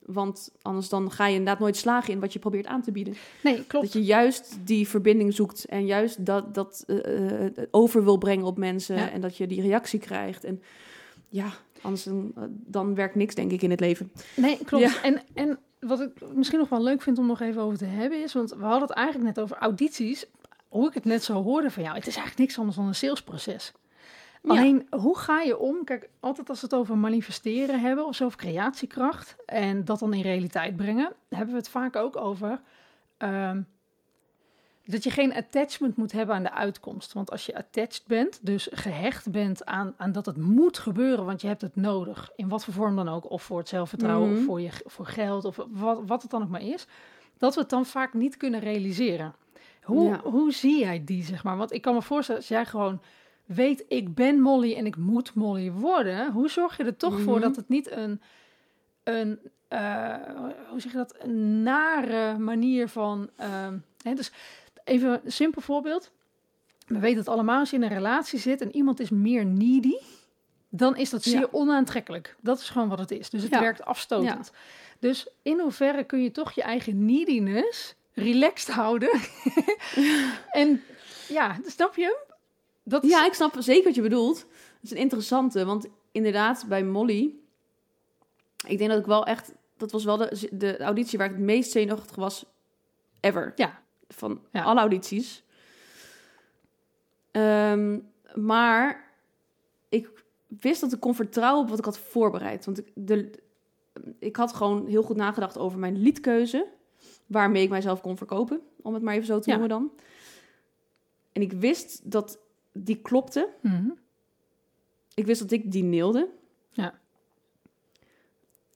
[0.00, 3.14] Want anders dan ga je inderdaad nooit slagen in wat je probeert aan te bieden.
[3.42, 3.84] Nee, klopt.
[3.84, 8.46] Dat je juist die verbinding zoekt en juist dat, dat eh, eh, over wil brengen
[8.46, 8.96] op mensen.
[8.96, 9.10] Ja.
[9.10, 10.44] En dat je die reactie krijgt.
[10.44, 10.62] En
[11.28, 14.12] ja, anders dan, eh, dan werkt niks denk ik in het leven.
[14.36, 14.84] Nee, klopt.
[14.84, 15.02] Ja.
[15.02, 18.22] En, en wat ik misschien nog wel leuk vind om nog even over te hebben
[18.22, 20.26] is, want we hadden het eigenlijk net over audities.
[20.68, 22.94] Hoe ik het net zo hoorde van jou, het is eigenlijk niks anders dan een
[22.94, 23.72] salesproces.
[24.42, 24.50] Ja.
[24.50, 25.84] Alleen, hoe ga je om?
[25.84, 30.14] Kijk, altijd als we het over manifesteren hebben of zo, of creatiekracht, en dat dan
[30.14, 32.60] in realiteit brengen, hebben we het vaak ook over
[33.16, 33.62] ehm,
[34.90, 37.12] dat je geen attachment moet hebben aan de uitkomst.
[37.12, 41.40] Want als je attached bent, dus gehecht bent aan, aan dat het moet gebeuren, want
[41.40, 44.38] je hebt het nodig, in wat voor vorm dan ook, of voor het zelfvertrouwen, Mhm.
[44.38, 46.86] of voor, je, voor geld, of wat, wat het dan ook maar is,
[47.38, 49.34] dat we het dan vaak niet kunnen realiseren.
[49.82, 50.20] Hoe, Ja.
[50.24, 51.56] hoe zie jij die, zeg maar?
[51.56, 53.00] Want ik kan me voorstellen, als jij gewoon
[53.44, 57.32] weet, ik ben Molly en ik moet Molly worden, hoe zorg je er toch voor
[57.34, 57.42] Mhm.
[57.42, 58.20] dat het niet een,
[59.04, 59.38] een
[59.68, 60.14] eh,
[60.70, 64.32] hoe zeg je dat, een nare manier van, ehm, hè, dus
[64.90, 66.10] even een simpel voorbeeld.
[66.86, 69.94] We weten het allemaal, als je in een relatie zit en iemand is meer needy,
[70.68, 71.48] dan is dat zeer Ja.
[71.50, 72.36] onaantrekkelijk.
[72.40, 73.30] Dat is gewoon wat het is.
[73.30, 73.60] Dus het Ja.
[73.60, 74.52] werkt afstotend.
[74.98, 79.20] Dus in hoeverre kun je toch je eigen neediness relaxed houden?
[80.50, 80.82] en
[81.28, 82.36] ja, snap je hem?
[82.82, 84.38] Dat is, Ja, ik snap zeker wat je bedoelt.
[84.38, 87.34] Het is een interessante, want inderdaad, bij Molly...
[88.66, 89.52] Ik denk dat ik wel echt...
[89.76, 92.44] Dat was wel de, de auditie waar ik het meest zenuwachtig was
[93.20, 93.52] ever.
[93.56, 93.82] Ja.
[94.14, 94.62] Van Ja.
[94.62, 95.44] alle audities.
[97.30, 97.98] Ehm,
[98.34, 99.10] maar
[99.88, 100.10] ik
[100.46, 102.64] wist dat ik kon vertrouwen op wat ik had voorbereid.
[102.64, 103.30] Want ik, de,
[104.18, 106.66] ik had gewoon heel goed nagedacht over mijn liedkeuze.
[107.26, 109.56] Waarmee ik mijzelf kon verkopen, om het maar even zo te Ja.
[109.56, 109.92] noemen dan.
[111.32, 112.38] En ik wist dat
[112.72, 113.48] die klopte.
[113.62, 113.90] Mhm.
[115.14, 116.28] Ik wist dat ik die neelde.
[116.70, 116.98] Ja.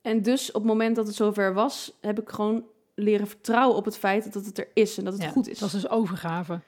[0.01, 2.65] En dus op het moment dat het zover was, heb ik gewoon
[2.95, 5.59] leren vertrouwen op het feit dat het er is en dat het Ja, goed is.
[5.59, 6.59] Dat is dus overgave.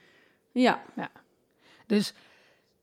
[0.52, 0.82] Ja,
[1.86, 2.14] Dus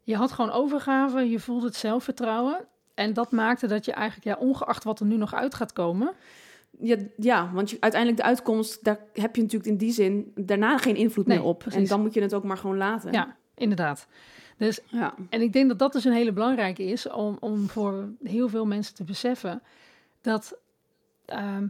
[0.03, 2.65] je had gewoon overgave, je voelde het zelfvertrouwen.
[2.95, 6.13] En dat maakte dat je eigenlijk, ja, ongeacht wat er nu nog uit gaat komen.
[6.81, 10.79] ja, ja, want je, uiteindelijk de uitkomst, daar heb je natuurlijk in die zin daarna
[10.79, 11.59] geen invloed Nee, meer op.
[11.59, 11.81] precies.
[11.81, 13.13] En dan moet je het ook maar gewoon laten.
[13.13, 14.07] Ja, inderdaad.
[14.57, 15.15] Dus ja.
[15.31, 18.67] En ik denk dat dat dus een hele belangrijke is om, om voor heel veel
[18.67, 19.63] mensen te beseffen
[20.21, 20.57] dat
[21.25, 21.67] ehm,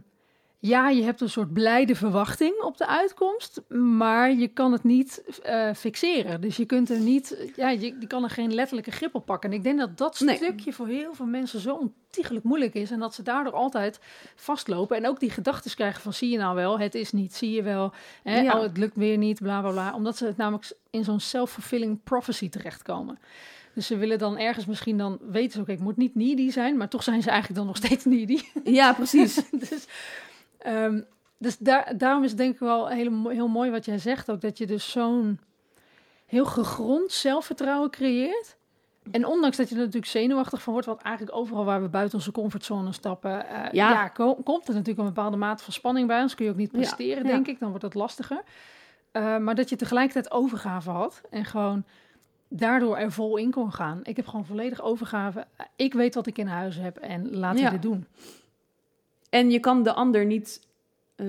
[0.67, 5.23] ja, je hebt een soort blijde verwachting op de uitkomst, maar je kan het niet
[5.43, 6.41] eh, fixeren.
[6.41, 9.49] Dus je kunt er niet, ja, je, je kan er geen letterlijke grip op pakken.
[9.49, 10.35] En ik denk dat dat Nee.
[10.35, 13.99] stukje voor heel veel mensen zo ontiegelijk moeilijk is en dat ze daardoor altijd
[14.35, 17.51] vastlopen en ook die gedachten krijgen van zie je nou wel, het is niet, zie
[17.51, 17.93] je wel,
[18.23, 18.55] hè, Ja.
[18.55, 22.03] oh, het lukt weer niet, bla bla bla, omdat ze het namelijk in zo'n self-fulfilling
[22.03, 23.19] prophecy terechtkomen.
[23.73, 26.77] Dus ze willen dan ergens misschien dan weten ze, oké, ik moet niet needy zijn,
[26.77, 28.41] maar toch zijn ze eigenlijk dan nog steeds needy.
[28.63, 29.35] ja, precies.
[29.69, 29.85] dus
[30.65, 31.01] ehm,
[31.37, 34.41] dus daar, daarom is het denk ik wel heel, heel mooi wat jij zegt ook,
[34.41, 35.39] dat je dus zo'n
[36.25, 38.55] heel gegrond zelfvertrouwen creëert,
[39.11, 42.17] En ondanks dat je er natuurlijk zenuwachtig van wordt, want eigenlijk overal waar we buiten
[42.17, 43.91] onze comfortzone stappen, eh, ja.
[43.91, 44.07] Ja.
[44.07, 46.15] ko- komt er natuurlijk een bepaalde mate van spanning bij.
[46.15, 47.29] Anders kun je ook niet presteren, ja.
[47.29, 47.59] denk ik.
[47.59, 48.41] Dan wordt het lastiger.
[49.11, 51.83] Eh, maar dat je tegelijkertijd overgave had en gewoon
[52.47, 53.99] daardoor er vol in kon gaan.
[54.03, 55.45] Ik heb gewoon volledig overgave.
[55.75, 58.05] Ik weet wat ik in huis heb en laat ik dit doen.
[59.29, 60.67] En je kan de ander niet,
[61.15, 61.27] eh,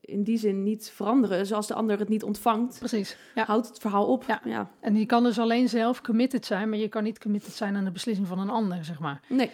[0.00, 1.46] in die zin niet veranderen.
[1.46, 3.16] Zoals de ander het niet ontvangt, Precies.
[3.34, 3.44] Ja.
[3.44, 4.24] houdt het verhaal op.
[4.26, 4.40] Ja.
[4.44, 4.70] ja.
[4.80, 7.84] En je kan dus alleen zelf committed zijn, maar je kan niet committed zijn aan
[7.84, 9.20] de beslissing van een ander, zeg maar.
[9.28, 9.50] Nee.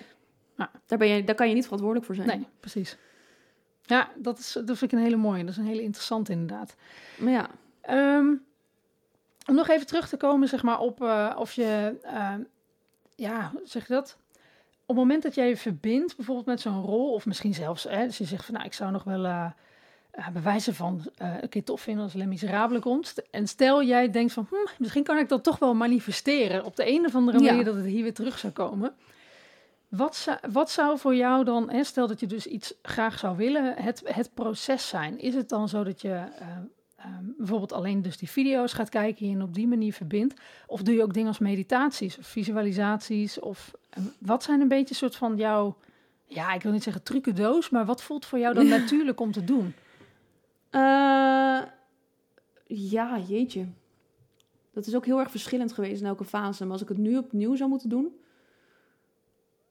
[0.57, 0.71] Ja.
[0.87, 2.29] Daar, ben je, daar kan je niet verantwoordelijk voor zijn.
[2.29, 2.97] Nee, precies.
[3.83, 5.41] Ja, dat, is, dat vind ik een hele mooie.
[5.43, 6.77] Dat is een hele interessante inderdaad.
[7.19, 8.35] Maar ja, Ehm,
[9.47, 12.35] om nog even terug te komen, zeg maar, op eh, of je, eh,
[13.15, 14.19] ja, hoe zeg je dat?
[14.91, 18.07] Op het moment dat jij je verbindt, bijvoorbeeld met zo'n rol, of misschien zelfs, hè,
[18.07, 19.51] dus je zegt van, nou, ik zou nog wel eh
[20.11, 23.15] eh, bewijzen van eh, een keer tof vinden als Les Miserables komt.
[23.31, 26.89] En stel jij denkt van, hm, misschien kan ik dat toch wel manifesteren op de
[26.89, 27.45] een of andere Ja.
[27.51, 28.95] manier dat het hier weer terug zou komen.
[29.89, 33.37] Wat zou, wat zou voor jou dan, hè, stel dat je dus iets graag zou
[33.37, 35.19] willen, het, het proces zijn?
[35.19, 36.23] Is het dan zo dat je
[37.01, 40.41] eh, ehm, bijvoorbeeld alleen dus die video's gaat kijken en je op die manier verbindt?
[40.67, 43.41] Of doe je ook dingen als meditaties of visualisaties?
[43.41, 45.77] Of eh, wat zijn een beetje soort van jouw,
[46.25, 49.45] ja, ik wil niet zeggen trucendoos, maar wat voelt voor jou dan natuurlijk om te
[49.45, 49.75] doen?
[50.71, 51.63] Eh,
[52.67, 53.67] ja, jeetje.
[54.73, 56.63] Dat is ook heel erg verschillend geweest in elke fase.
[56.63, 58.15] Maar als ik het nu opnieuw zou moeten doen,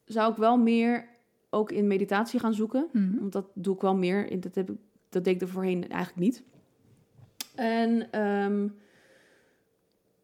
[0.05, 1.07] zou ik wel meer
[1.49, 2.87] ook in meditatie gaan zoeken.
[2.91, 3.19] Mhm.
[3.19, 4.39] Want dat doe ik wel meer.
[4.39, 4.77] Dat, heb ik,
[5.09, 6.43] dat deed ik er voorheen eigenlijk niet.
[7.59, 8.67] En ehm,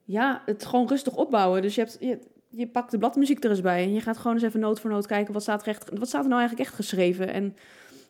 [0.04, 1.62] ja, het gewoon rustig opbouwen.
[1.62, 2.20] Dus je, hebt, je,
[2.50, 3.84] je pakt de bladmuziek er eens bij.
[3.84, 5.34] En je gaat gewoon eens even noot voor noot kijken.
[5.34, 7.34] Wat staat er, echt, wat staat er nou eigenlijk echt geschreven?
[7.34, 7.56] En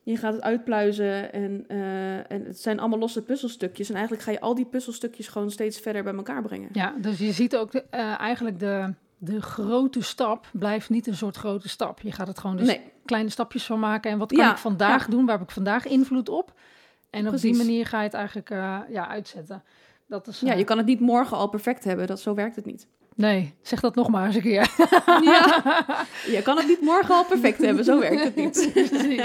[0.04, 1.34] je gaat het uitpluizen.
[1.34, 3.90] En, eh, en het zijn allemaal losse puzzelstukjes.
[3.90, 6.70] En eigenlijk ga je al die puzzelstukjes gewoon steeds verder bij elkaar brengen.
[6.72, 11.16] Ja, dus je ziet ook de, eh, eigenlijk de, de grote stap blijft niet een
[11.16, 12.00] soort grote stap.
[12.02, 14.12] Je gaat het gewoon dus nee, kleine stapjes van maken.
[14.12, 15.12] En wat kan Ja, ik vandaag ja.
[15.12, 15.26] doen?
[15.26, 16.54] Waar heb ik vandaag invloed op?
[17.16, 19.64] En op die manier ga je het eigenlijk eh, ja, uitzetten.
[20.08, 22.08] Dat is, ja, eh, je kan het niet morgen al perfect hebben.
[22.08, 22.88] Dat, zo werkt het niet.
[23.16, 24.70] Nee, zeg dat nog maar eens een keer.
[25.24, 25.64] Ja,
[26.36, 27.84] je kan het niet morgen al perfect hebben.
[27.84, 28.70] Zo werkt het niet.
[28.74, 29.22] Precies.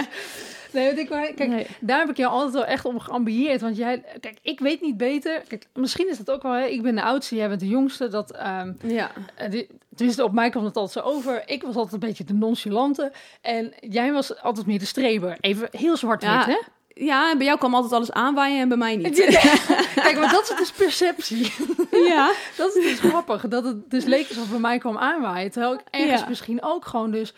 [0.72, 1.66] Nee, ik, kijk, Nee.
[1.80, 3.61] daar heb ik jou altijd wel echt om geambieerd.
[3.61, 5.43] Want jij, kijk, ik weet niet beter.
[5.49, 8.09] Kijk, misschien is het ook wel, hè, ik ben de oudste, jij bent de jongste.
[8.09, 11.43] Dat, ehm, Ja, eh, die- tenminste, op mij kwam het altijd zo over.
[11.49, 13.12] Ik was altijd een beetje de nonchalante.
[13.41, 15.36] En jij was altijd meer de streber.
[15.41, 16.59] Even heel zwart-wit, Ja, hè?
[17.07, 19.18] Ja, en bij jou kwam altijd alles aanwaaien en bij mij niet.
[19.94, 21.53] Kijk, maar dat is dus perceptie.
[21.90, 23.48] Ja, Dat is dus grappig.
[23.48, 25.51] Dat het dus leek alsof bij mij kwam aanwaaien.
[25.51, 26.28] Terwijl ik ergens Ja.
[26.28, 27.34] misschien ook gewoon dus...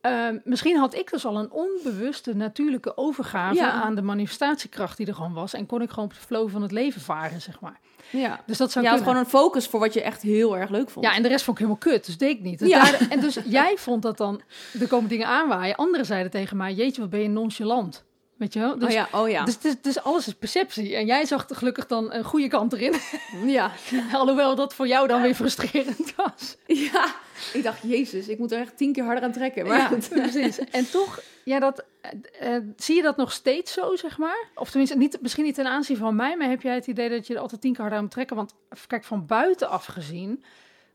[0.00, 3.70] ehm, misschien had ik dus al een onbewuste natuurlijke overgave Ja.
[3.70, 5.54] aan de manifestatiekracht die er gewoon was.
[5.54, 7.80] En kon ik gewoon op de flow van het leven varen, zeg maar.
[8.10, 8.40] ja.
[8.46, 9.16] Dus dat zou Je had kunnen.
[9.22, 11.04] gewoon een focus voor wat je echt heel erg leuk vond.
[11.06, 12.58] Ja, en de rest vond ik helemaal kut, dus deed ik niet.
[12.58, 12.82] Dus Ja.
[12.90, 14.40] daar- en dus jij vond dat dan,
[14.80, 15.74] er komen dingen aanwaaien.
[15.76, 18.04] Anderen zeiden tegen mij, jeetje, wat ben je nonchalant.
[18.44, 18.78] Weet je wel?
[18.78, 19.44] Dus, oh ja, oh ja.
[19.44, 20.96] dus, dus, dus alles is perceptie.
[20.96, 22.94] En jij zag gelukkig dan een goede kant erin.
[23.58, 23.72] ja.
[24.12, 26.56] Alhoewel dat voor jou dan weer frustrerend was.
[26.92, 27.14] ja.
[27.52, 29.66] Ik dacht, jezus, ik moet er echt tien keer harder aan trekken.
[29.66, 30.58] Maar Ja, precies.
[30.58, 34.48] En toch, ja, dat, eh, eh, zie je dat nog steeds zo, zeg maar?
[34.54, 37.26] Of tenminste, niet, misschien niet ten aanzien van mij, maar heb jij het idee dat
[37.26, 38.36] je er altijd tien keer harder aan moet trekken?
[38.36, 38.54] Want
[38.86, 40.44] kijk, van buitenaf gezien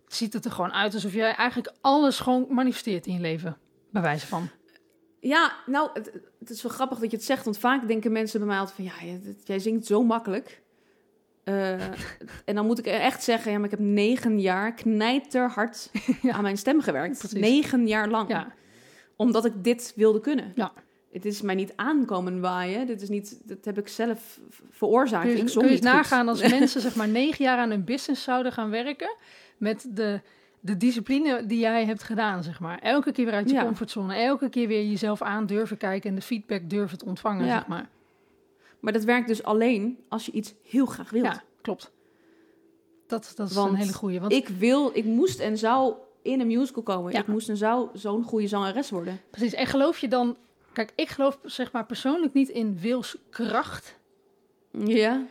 [0.08, 3.58] ziet het er gewoon uit alsof jij eigenlijk alles gewoon manifesteert in je leven.
[3.92, 4.50] Bij wijze van.
[5.20, 7.44] Ja, nou, het, het is wel grappig dat je het zegt.
[7.44, 10.62] Want vaak denken mensen bij mij altijd van, ja, jij- zingt zo makkelijk.
[11.44, 11.72] Eh,
[12.46, 15.90] en dan moet ik echt zeggen, ja, maar ik heb negen jaar knijterhard
[16.22, 16.32] Ja.
[16.34, 17.18] aan mijn stem gewerkt.
[17.18, 17.40] Precies.
[17.40, 18.30] Negen jaar lang.
[18.30, 18.54] Ja,
[19.16, 20.52] Omdat ik dit wilde kunnen.
[20.56, 20.72] Ja.
[21.12, 22.88] Het is mij niet aankomen waaien.
[22.88, 24.40] Dit is niet, dat heb ik zelf
[24.70, 25.24] veroorzaakt.
[25.28, 28.24] kun je, ik kun je nagaan als mensen zeg maar negen jaar aan hun business
[28.24, 29.16] zouden gaan werken
[29.58, 30.22] met de,
[30.60, 32.80] de discipline die jij hebt gedaan, zeg maar.
[32.80, 33.64] Elke keer weer uit je Ja.
[33.64, 37.58] comfortzone, elke keer weer jezelf aan durven kijken en de feedback durven te ontvangen, Ja.
[37.58, 37.90] zeg maar.
[38.80, 41.26] Maar dat werkt dus alleen als je iets heel graag wilt.
[41.26, 41.92] Ja, klopt.
[43.08, 44.20] Dat, dat is Want een hele goeie.
[44.20, 47.12] Want Ik wil, ik moest en zou in een musical komen.
[47.12, 47.20] Ja.
[47.20, 49.20] Ik moest en zou zo'n goede zangeres worden.
[49.30, 49.54] precies.
[49.54, 50.38] En geloof je dan...
[50.74, 54.00] Kijk, ik geloof zeg maar persoonlijk niet in wilskracht.
[54.72, 55.22] Ja.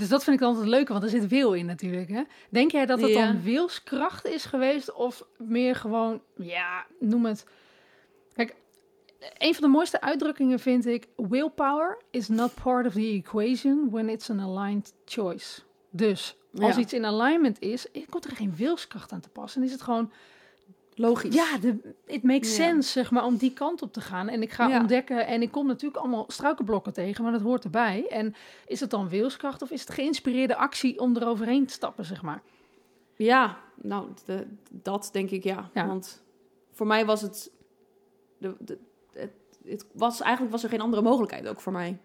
[0.00, 2.08] Dus dat vind ik altijd het leuke, want er zit wil in natuurlijk.
[2.08, 2.22] Hè?
[2.50, 3.26] Denk jij dat het Ja.
[3.26, 7.44] dan wilskracht is geweest of meer gewoon, ja, noem het...
[8.34, 8.54] Kijk,
[9.38, 11.06] een van de mooiste uitdrukkingen vind ik...
[11.16, 15.60] Willpower is not part of the equation when it's an aligned choice.
[15.90, 16.80] Dus als Ja.
[16.80, 19.60] iets in alignment is, komt er geen wilskracht aan te passen.
[19.60, 20.12] En is het gewoon
[21.00, 21.34] Logisch.
[21.34, 22.64] Ja, de, it makes Ja.
[22.64, 24.28] sense, zeg maar, om die kant op te gaan.
[24.28, 24.78] En ik ga Ja.
[24.80, 28.06] ontdekken, en ik kom natuurlijk allemaal struikelblokken tegen, maar dat hoort erbij.
[28.08, 28.34] En
[28.66, 32.42] is het dan wilskracht of is het geïnspireerde actie om eroverheen te stappen, zeg maar?
[33.16, 35.70] Ja, nou, de- dat denk ik ja.
[35.74, 35.86] Ja.
[35.86, 36.22] Want
[36.72, 37.50] voor mij was het,
[38.38, 38.78] de, de,
[39.12, 39.30] het,
[39.64, 41.98] het was eigenlijk was er geen andere mogelijkheid ook voor mij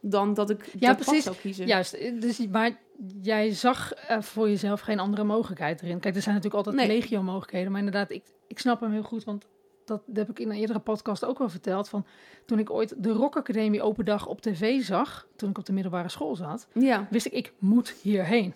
[0.00, 1.24] dan dat ik Ja, dat precies.
[1.24, 1.66] zou kiezen.
[1.66, 2.78] Juist, dus, maar
[3.22, 6.00] jij zag eh, voor jezelf geen andere mogelijkheid erin.
[6.00, 6.96] Kijk, er zijn natuurlijk altijd Nee.
[7.00, 9.46] legio mogelijkheden, maar inderdaad, ik, ik snap hem heel goed, want
[9.84, 11.88] dat heb ik in een eerdere podcast ook wel verteld.
[11.88, 12.06] Van
[12.46, 15.72] toen ik ooit de Rock Academie open dag op tv zag, toen ik op de
[15.72, 18.54] middelbare school zat, Ja, wist ik, ik moet hierheen.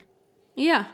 [0.55, 0.87] ja.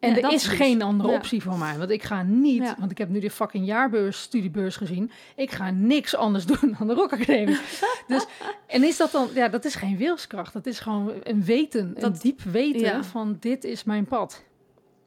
[0.00, 0.52] En Ja, er is dus.
[0.52, 1.16] geen andere Ja.
[1.16, 1.78] optie voor mij.
[1.78, 2.74] Want ik ga niet, Ja.
[2.78, 5.10] want ik heb nu de fucking jaarbeurs, studiebeurs gezien.
[5.36, 7.58] Ik ga niks anders doen dan de Rock Academie.
[8.06, 8.26] dus,
[8.66, 10.52] en is dat dan, ja, dat is geen wilskracht.
[10.52, 14.44] Dat is gewoon een weten, een Dat- diep weten van dit is mijn pad.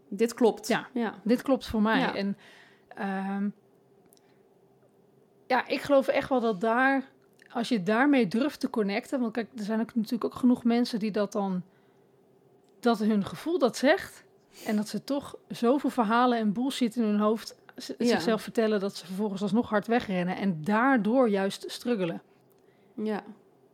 [0.10, 0.68] Dit klopt.
[0.68, 0.88] Ja.
[1.24, 2.00] Dit klopt voor mij.
[2.00, 2.16] Ja.
[2.16, 2.38] En
[2.96, 3.50] ehm,
[5.48, 7.04] ja, ik geloof echt wel dat daar,
[7.50, 11.00] als je daarmee durft te connecten, want kijk, er zijn ook natuurlijk ook genoeg mensen
[11.00, 11.64] die dat dan,
[12.80, 14.24] dat hun gevoel dat zegt,
[14.66, 18.06] en dat ze toch zoveel verhalen en bullshit in hun hoofd Ja.
[18.06, 22.22] zichzelf vertellen dat ze vervolgens alsnog hard wegrennen en daardoor juist struggelen.
[22.94, 23.24] ja.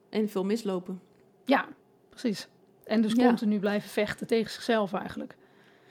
[0.09, 1.01] En veel mislopen.
[1.45, 1.65] Ja,
[2.09, 2.47] precies.
[2.83, 3.27] En dus Ja.
[3.27, 5.35] continu blijven vechten tegen zichzelf eigenlijk.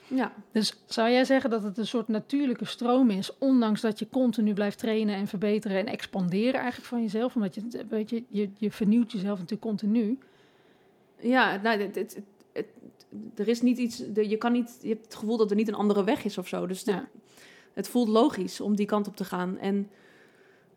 [0.07, 0.31] Ja.
[0.51, 4.53] Dus zou jij zeggen dat het een soort natuurlijke stroom is, ondanks dat je continu
[4.53, 8.71] blijft trainen en verbeteren en expanderen eigenlijk van jezelf, omdat je, weet je, je, je
[8.71, 10.17] vernieuwt jezelf natuurlijk continu.
[11.19, 12.19] Ja, nou, het, het-
[13.35, 13.97] er is niet iets.
[14.13, 16.37] de- je, kan niet, je hebt het gevoel dat er niet een andere weg is
[16.37, 16.67] of zo.
[16.67, 17.07] Dus de- Ja.
[17.73, 19.57] het voelt logisch om die kant op te gaan.
[19.57, 19.89] En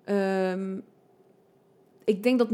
[0.04, 0.78] ehm,
[2.04, 2.48] ik denk dat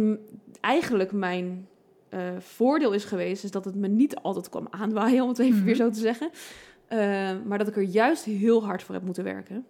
[0.60, 1.68] eigenlijk mijn
[2.08, 5.56] eh, voordeel is geweest, is dat het me niet altijd kwam aanwaaien, om het even
[5.56, 5.64] Mhm.
[5.64, 6.30] weer zo te zeggen.
[6.88, 6.98] Eh,
[7.44, 9.66] maar dat ik er juist heel hard voor heb moeten werken.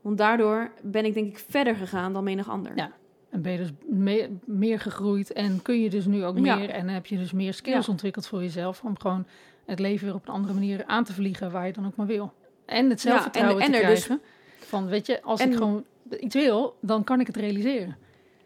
[0.00, 2.72] Want daardoor ben ik denk ik verder gegaan dan menig ander.
[2.76, 2.92] Ja.
[3.36, 6.56] En ben je dus meer, meer gegroeid en kun je dus nu ook Ja.
[6.56, 7.92] meer en heb je dus meer skills Ja.
[7.92, 9.26] ontwikkeld voor jezelf om gewoon
[9.66, 12.06] het leven weer op een andere manier aan te vliegen waar je dan ook maar
[12.06, 12.32] wil.
[12.66, 14.20] En het zelfvertrouwen en te dus- krijgen
[14.58, 15.84] van, weet je, als En- ik gewoon
[16.20, 17.96] iets wil, dan kan ik het realiseren.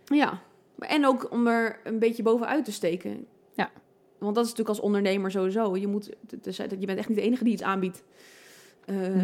[0.04, 0.38] Ja,
[0.74, 3.26] maar en ook om er een beetje bovenuit te steken.
[3.54, 3.70] Ja.
[4.18, 5.76] Want dat is natuurlijk als ondernemer sowieso.
[5.76, 6.10] Je, moet,
[6.42, 8.02] is- je bent echt niet de enige die iets aanbiedt.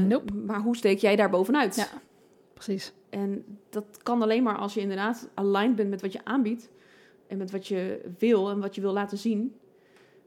[0.06, 0.32] Nope.
[0.34, 1.76] Maar hoe steek jij daar bovenuit?
[1.76, 1.86] Ja.
[2.54, 2.92] Precies.
[3.11, 6.68] En dat kan alleen maar als je inderdaad aligned bent met wat je aanbiedt.
[7.26, 9.57] En met wat je wil en wat je wil laten zien.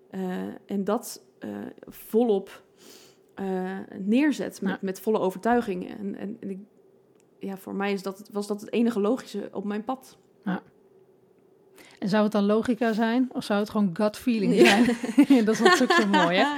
[0.10, 0.22] Eh,
[0.66, 1.50] en dat eh,
[1.88, 2.64] volop
[3.36, 4.78] eh, neerzet met, Ja.
[4.82, 5.90] met volle overtuiging.
[5.90, 6.60] En, en, en ik,
[7.40, 10.18] ja, voor mij is dat, was dat het enige logische op mijn pad.
[12.00, 13.30] En zou het dan logica zijn?
[13.34, 14.66] Of zou het gewoon gut feeling Ja.
[14.66, 14.86] zijn?
[15.46, 16.48] dat is natuurlijk zo mooi, hè?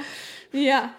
[0.60, 0.94] Ja.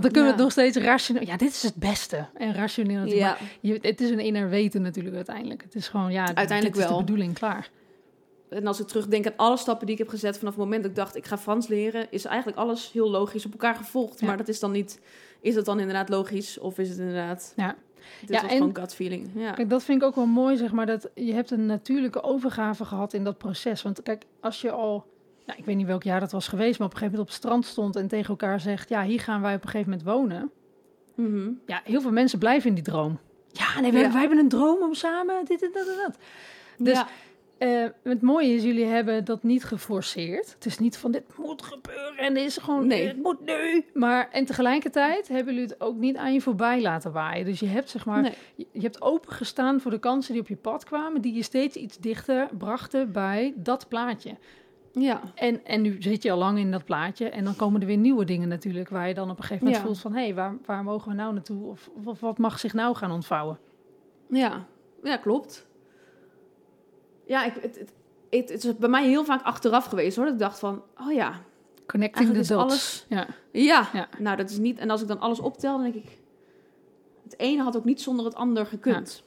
[0.00, 0.44] Want dan kunnen we Ja.
[0.44, 1.22] het nog steeds rationeel...
[1.26, 2.26] Ja, dit is het beste.
[2.34, 3.20] En rationeel natuurlijk.
[3.20, 3.36] Ja.
[3.60, 5.62] Je, het is een inner weten natuurlijk uiteindelijk.
[5.62, 6.96] Het is gewoon, ja, Uiteindelijk is wel.
[6.98, 7.70] de bedoeling, klaar.
[8.48, 10.90] En als ik terugdenk aan alle stappen die ik heb gezet vanaf het moment dat
[10.90, 14.20] ik dacht ik ga Frans leren, is eigenlijk alles heel logisch op elkaar gevolgd.
[14.20, 14.26] Ja.
[14.26, 15.00] Maar dat is dan niet,
[15.40, 17.74] is het dan inderdaad logisch of is het inderdaad, Ja.
[18.20, 19.28] dit Ja, was en- gewoon gut feeling.
[19.34, 19.50] Ja.
[19.52, 22.84] Kijk, dat vind ik ook wel mooi, zeg maar, dat je hebt een natuurlijke overgave
[22.84, 23.82] gehad in dat proces.
[23.82, 25.04] Want kijk, als je al,
[25.46, 27.26] nou, ik weet niet welk jaar dat was geweest, maar op een gegeven moment op
[27.26, 30.08] het strand stond en tegen elkaar zegt, ja, hier gaan wij op een gegeven moment
[30.08, 30.50] wonen.
[31.14, 31.50] Mhm.
[31.66, 33.18] Ja, heel veel mensen blijven in die droom.
[33.52, 34.10] Ja, nee, wij, Ja.
[34.10, 36.18] wij hebben een droom om samen dit en dat en dat.
[36.78, 37.08] Dus ja.
[37.58, 40.52] Eh, het mooie is, jullie hebben dat niet geforceerd.
[40.54, 43.06] Het is niet van dit moet gebeuren en dit is gewoon, Nee.
[43.08, 43.84] het moet nu.
[43.94, 47.44] Maar en tegelijkertijd hebben jullie het ook niet aan je voorbij laten waaien.
[47.44, 48.32] Dus je hebt zeg maar, Nee.
[48.54, 51.76] je, je hebt opengestaan voor de kansen die op je pad kwamen, die je steeds
[51.76, 54.36] iets dichter brachten bij dat plaatje.
[54.98, 55.20] Ja.
[55.34, 57.96] En, en nu zit je al lang in dat plaatje en dan komen er weer
[57.96, 59.88] nieuwe dingen natuurlijk, waar je dan op een gegeven moment Ja.
[59.88, 61.66] voelt van, hé, hey, waar, waar mogen we nou naartoe?
[61.66, 63.58] Of, of wat mag zich nou gaan ontvouwen?
[64.28, 64.66] Ja.
[65.02, 65.66] ja, klopt.
[67.26, 67.92] Ja, ik, het, het,
[68.30, 70.24] het, het is bij mij heel vaak achteraf geweest hoor.
[70.24, 71.32] Dat ik dacht van, oh ja,
[71.86, 72.50] Connecting the dots.
[72.52, 73.26] alles- Ja.
[73.52, 73.88] ja.
[73.92, 74.08] Ja.
[74.18, 76.18] Nou, dat is niet, en als ik dan alles optel, dan denk ik,
[77.24, 79.24] het ene had ook niet zonder het ander gekund.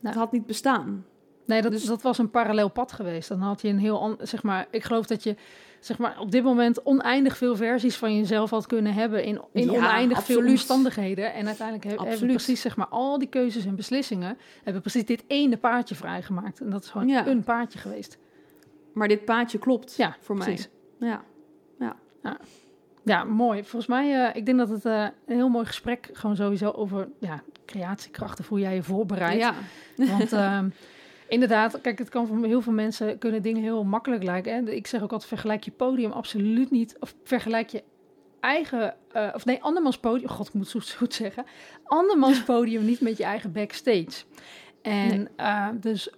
[0.00, 0.08] Ja.
[0.08, 1.04] Het had niet bestaan.
[1.48, 3.28] Nee, dat, Dus- dat was een parallel pad geweest.
[3.28, 5.36] Dan had je een heel, an- zeg maar, ik geloof dat je,
[5.80, 9.70] zeg maar, op dit moment oneindig veel versies van jezelf had kunnen hebben in, in
[9.70, 11.32] Ja, oneindig veel omstandigheden.
[11.34, 15.04] En uiteindelijk he- hebben we precies, zeg maar, al die keuzes en beslissingen, hebben precies
[15.04, 16.60] dit ene paardje vrijgemaakt.
[16.60, 17.26] En dat is gewoon Ja.
[17.26, 18.18] een paardje geweest.
[18.94, 20.68] Maar dit paadje klopt Ja, voor precies.
[20.98, 21.08] mij.
[21.08, 21.24] Ja.
[23.04, 23.60] Ja, mooi.
[23.64, 27.08] Volgens mij, eh, ik denk dat het eh, een heel mooi gesprek gewoon sowieso over
[27.20, 29.40] ja, creatiekrachten, hoe jij je voorbereidt.
[29.40, 29.54] Ja.
[29.96, 30.68] Want ehm,
[31.28, 34.52] inderdaad, kijk, het kan voor heel veel mensen kunnen dingen heel makkelijk lijken.
[34.52, 34.70] Hè?
[34.70, 36.96] Ik zeg ook altijd, vergelijk je podium absoluut niet.
[37.00, 37.82] Of vergelijk je
[38.40, 40.28] eigen, eh, of nee, andermans podium.
[40.28, 41.44] God, ik moet het goed zeggen.
[41.84, 44.24] Andermans podium niet met je eigen backstage.
[44.82, 45.26] En Nee.
[45.36, 46.10] eh, dus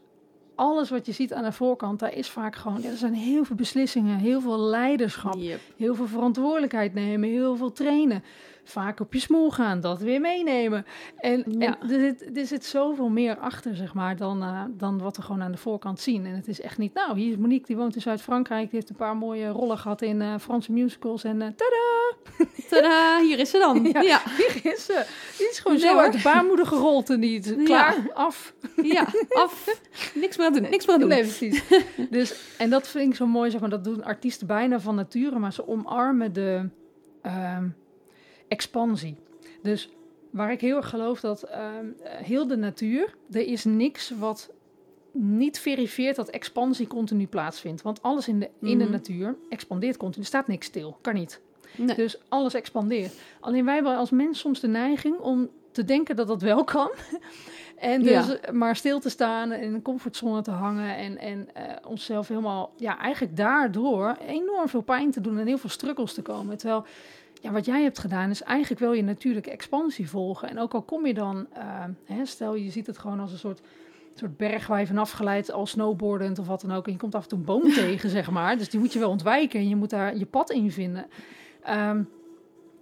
[0.54, 3.56] alles wat je ziet aan de voorkant, daar is vaak gewoon, er zijn heel veel
[3.56, 5.60] beslissingen, heel veel leiderschap Yep.
[5.76, 8.24] heel veel verantwoordelijkheid nemen, heel veel trainen.
[8.70, 10.86] Vaak op je smoel gaan, dat weer meenemen.
[11.16, 11.78] En, Ja.
[11.80, 15.22] en er, zit, er zit zoveel meer achter, zeg maar, dan, eh, dan wat we
[15.22, 16.26] gewoon aan de voorkant zien.
[16.26, 18.90] En het is echt niet, nou, hier is Monique, die woont in Zuid-Frankrijk, die heeft
[18.90, 21.24] een paar mooie rollen gehad in eh, Franse musicals.
[21.24, 22.14] En eh tada,
[22.70, 23.84] Tadaa, hier is ze dan.
[23.92, 24.00] Ja.
[24.00, 25.04] Ja, hier is ze.
[25.38, 26.02] Die is gewoon Nee, zo hoor.
[26.02, 27.64] uit de baarmoeder gerold en die is Ja.
[27.64, 28.54] klaar, af.
[28.82, 29.80] ja, af.
[30.14, 31.08] Niks meer aan doen, niks meer aan doen.
[31.08, 31.62] Nee, precies.
[32.10, 35.38] dus, en dat vind ik zo mooi, zeg maar, dat doen artiesten bijna van nature,
[35.38, 36.68] maar ze omarmen de
[37.22, 37.68] ehm,
[38.50, 39.16] expansie.
[39.62, 39.90] Dus
[40.30, 44.50] waar ik heel erg geloof dat ehm, eh, heel de natuur, er is niks wat
[45.12, 47.82] niet verifieert dat expansie continu plaatsvindt.
[47.82, 48.92] Want alles in de, in de Mhm.
[48.92, 50.22] natuur expandeert continu.
[50.22, 51.40] Er staat niks stil, kan niet.
[51.76, 51.96] Nee.
[51.96, 53.14] Dus alles expandeert.
[53.40, 56.90] Alleen wij hebben als mens soms de neiging om te denken dat dat wel kan.
[57.76, 58.52] En dus Ja.
[58.52, 60.96] maar stil te staan en in een comfortzone te hangen.
[60.96, 65.58] En, en eh, onszelf helemaal, ja, eigenlijk daardoor enorm veel pijn te doen en heel
[65.58, 66.56] veel struggles te komen.
[66.58, 66.84] Terwijl,
[67.40, 70.48] ja, wat jij hebt gedaan is eigenlijk wel je natuurlijke expansie volgen.
[70.48, 73.38] En ook al kom je dan, eh, hè, stel je ziet het gewoon als een
[73.38, 73.60] soort,
[74.14, 76.86] soort berg waar je vanaf glijdt, al snowboardend of wat dan ook.
[76.86, 78.58] En je komt af en toe een boom tegen, zeg maar.
[78.58, 81.06] Dus die moet je wel ontwijken en je moet daar je pad in vinden.
[81.62, 82.02] Ehm,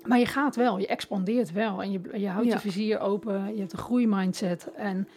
[0.04, 2.54] maar je gaat wel, je expandeert wel en je, je houdt Ja.
[2.54, 4.70] je vizier open, je hebt een groeimindset.
[4.76, 5.08] En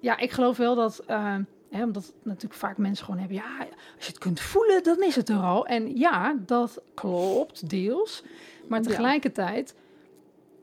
[0.00, 1.34] ja, ik geloof wel dat, eh,
[1.72, 3.58] omdat natuurlijk vaak mensen gewoon hebben, ja,
[3.96, 5.66] als je het kunt voelen, dan is het er al.
[5.66, 8.22] En ja, dat klopt, deels.
[8.68, 9.74] Maar tegelijkertijd,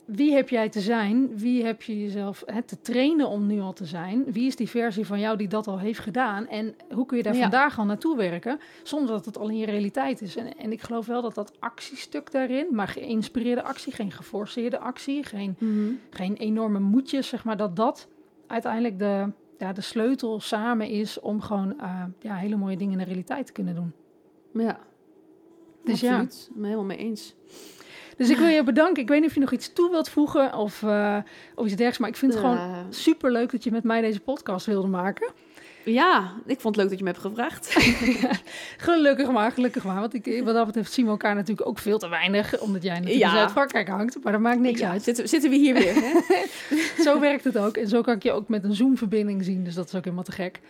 [0.04, 1.38] wie heb jij te zijn?
[1.38, 4.24] Wie heb je jezelf hè, te trainen om nu al te zijn?
[4.32, 6.46] Wie is die versie van jou die dat al heeft gedaan?
[6.48, 7.40] En hoe kun je daar Ja.
[7.40, 10.36] vandaag al naartoe werken, zonder dat het al in je realiteit is?
[10.36, 15.24] En, en ik geloof wel dat dat actiestuk daarin, maar geïnspireerde actie, geen geforceerde actie,
[15.24, 15.92] geen Mhm.
[16.10, 18.08] geen enorme moedjes, zeg maar, dat dat
[18.46, 22.98] uiteindelijk de, ja, de sleutel samen is om gewoon eh, ja, hele mooie dingen in
[22.98, 23.92] de realiteit te kunnen doen.
[24.52, 24.78] Ja,
[25.84, 26.10] Dus ja.
[26.10, 26.46] absoluut.
[26.48, 27.34] Ik ben helemaal mee eens.
[28.16, 29.02] Dus ik wil je bedanken.
[29.02, 31.18] Ik weet niet of je nog iets toe wilt voegen of, eh,
[31.54, 34.20] of iets dergelijks, maar ik vind het gewoon super leuk dat je met mij deze
[34.20, 35.32] podcast wilde maken.
[35.92, 37.74] Ja, ik vond het leuk dat je me hebt gevraagd.
[38.86, 40.00] Gelukkig maar, gelukkig maar.
[40.00, 42.94] Want ik, wat dat betreft zien we elkaar natuurlijk ook veel te weinig, omdat jij
[42.94, 43.30] natuurlijk Ja.
[43.30, 44.18] in Zuid-Frankrijk hangt.
[44.22, 45.02] Maar dat maakt niks Ja, uit.
[45.02, 46.12] Zitten, zitten we hier weer, hè?
[47.04, 47.76] Zo werkt het ook.
[47.76, 49.64] En zo kan ik je ook met een Zoom-verbinding zien.
[49.64, 50.60] Dus dat is ook helemaal te gek.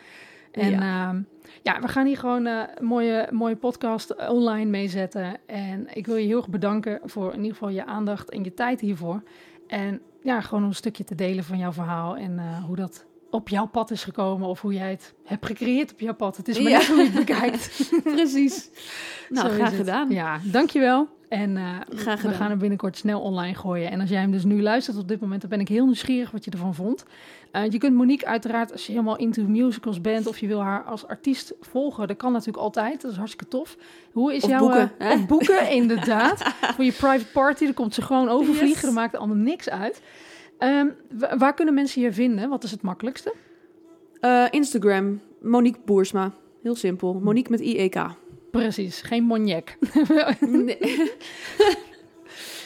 [0.52, 1.22] En ja,
[1.62, 5.36] ja we gaan hier gewoon eh, een mooie, mooie podcast online mee zetten.
[5.46, 8.54] En ik wil je heel erg bedanken voor in ieder geval je aandacht en je
[8.54, 9.22] tijd hiervoor.
[9.66, 13.05] En ja, gewoon om een stukje te delen van jouw verhaal en eh, hoe dat
[13.30, 16.36] op jouw pad is gekomen of hoe jij het hebt gecreëerd op jouw pad.
[16.36, 16.78] Het is maar Ja.
[16.78, 17.90] net hoe je het bekijkt.
[18.14, 18.70] Precies.
[19.28, 20.10] Nou, Zo graag gedaan.
[20.10, 21.08] Ja, dankjewel.
[21.28, 21.58] En
[21.90, 23.90] Graag we gaan hem binnenkort snel online gooien.
[23.90, 26.30] En als jij hem dus nu luistert op dit moment, dan ben ik heel nieuwsgierig
[26.30, 27.04] wat je ervan vond.
[27.50, 30.82] Eh, je kunt Monique uiteraard, als je helemaal into musicals bent of je wil haar
[30.84, 33.00] als artiest volgen, dat kan natuurlijk altijd.
[33.02, 33.76] Dat is hartstikke tof.
[34.12, 34.58] Hoe is Of jouw...
[34.58, 36.42] boeken, eh, of boeken, inderdaad.
[36.74, 38.68] Voor je private party, dan komt ze gewoon overvliegen.
[38.68, 38.80] Yes.
[38.82, 40.02] Dat maakt allemaal niks uit.
[40.58, 42.48] Ehm, wa- waar kunnen mensen je vinden?
[42.48, 43.34] Wat is het makkelijkste?
[44.20, 46.32] Eh, Instagram, Monique Boersma.
[46.62, 47.14] Heel simpel.
[47.14, 47.96] Monique met IEK.
[48.50, 49.74] Precies, geen Monique.
[50.40, 50.78] Nee.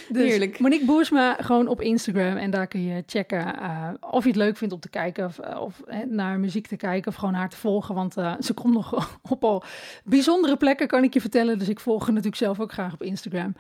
[0.09, 0.59] Dus Heerlijk.
[0.59, 2.37] Monique Boersma gewoon op Instagram.
[2.37, 5.25] En daar kun je checken eh, of je het leuk vindt om te kijken.
[5.25, 7.11] Of, of eh, naar muziek te kijken.
[7.11, 7.95] Of gewoon haar te volgen.
[7.95, 9.63] Want ze komt nog op al
[10.05, 11.59] bijzondere plekken, kan ik je vertellen.
[11.59, 13.55] Dus ik volg haar natuurlijk zelf ook graag op Instagram.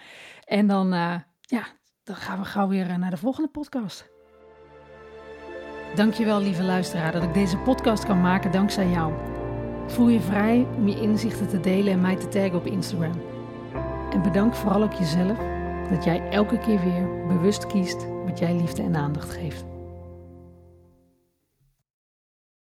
[0.44, 0.88] En dan,
[1.40, 1.66] ja,
[2.04, 4.08] dan gaan we gauw weer naar de volgende podcast.
[5.94, 9.12] Dankjewel, lieve luisteraar, dat ik deze podcast kan maken dankzij jou.
[9.86, 13.22] Voel je vrij om je inzichten te delen en mij te taggen op Instagram.
[14.12, 15.38] En bedank vooral ook jezelf
[15.90, 19.69] dat jij elke keer weer bewust kiest wat jij liefde en aandacht geeft.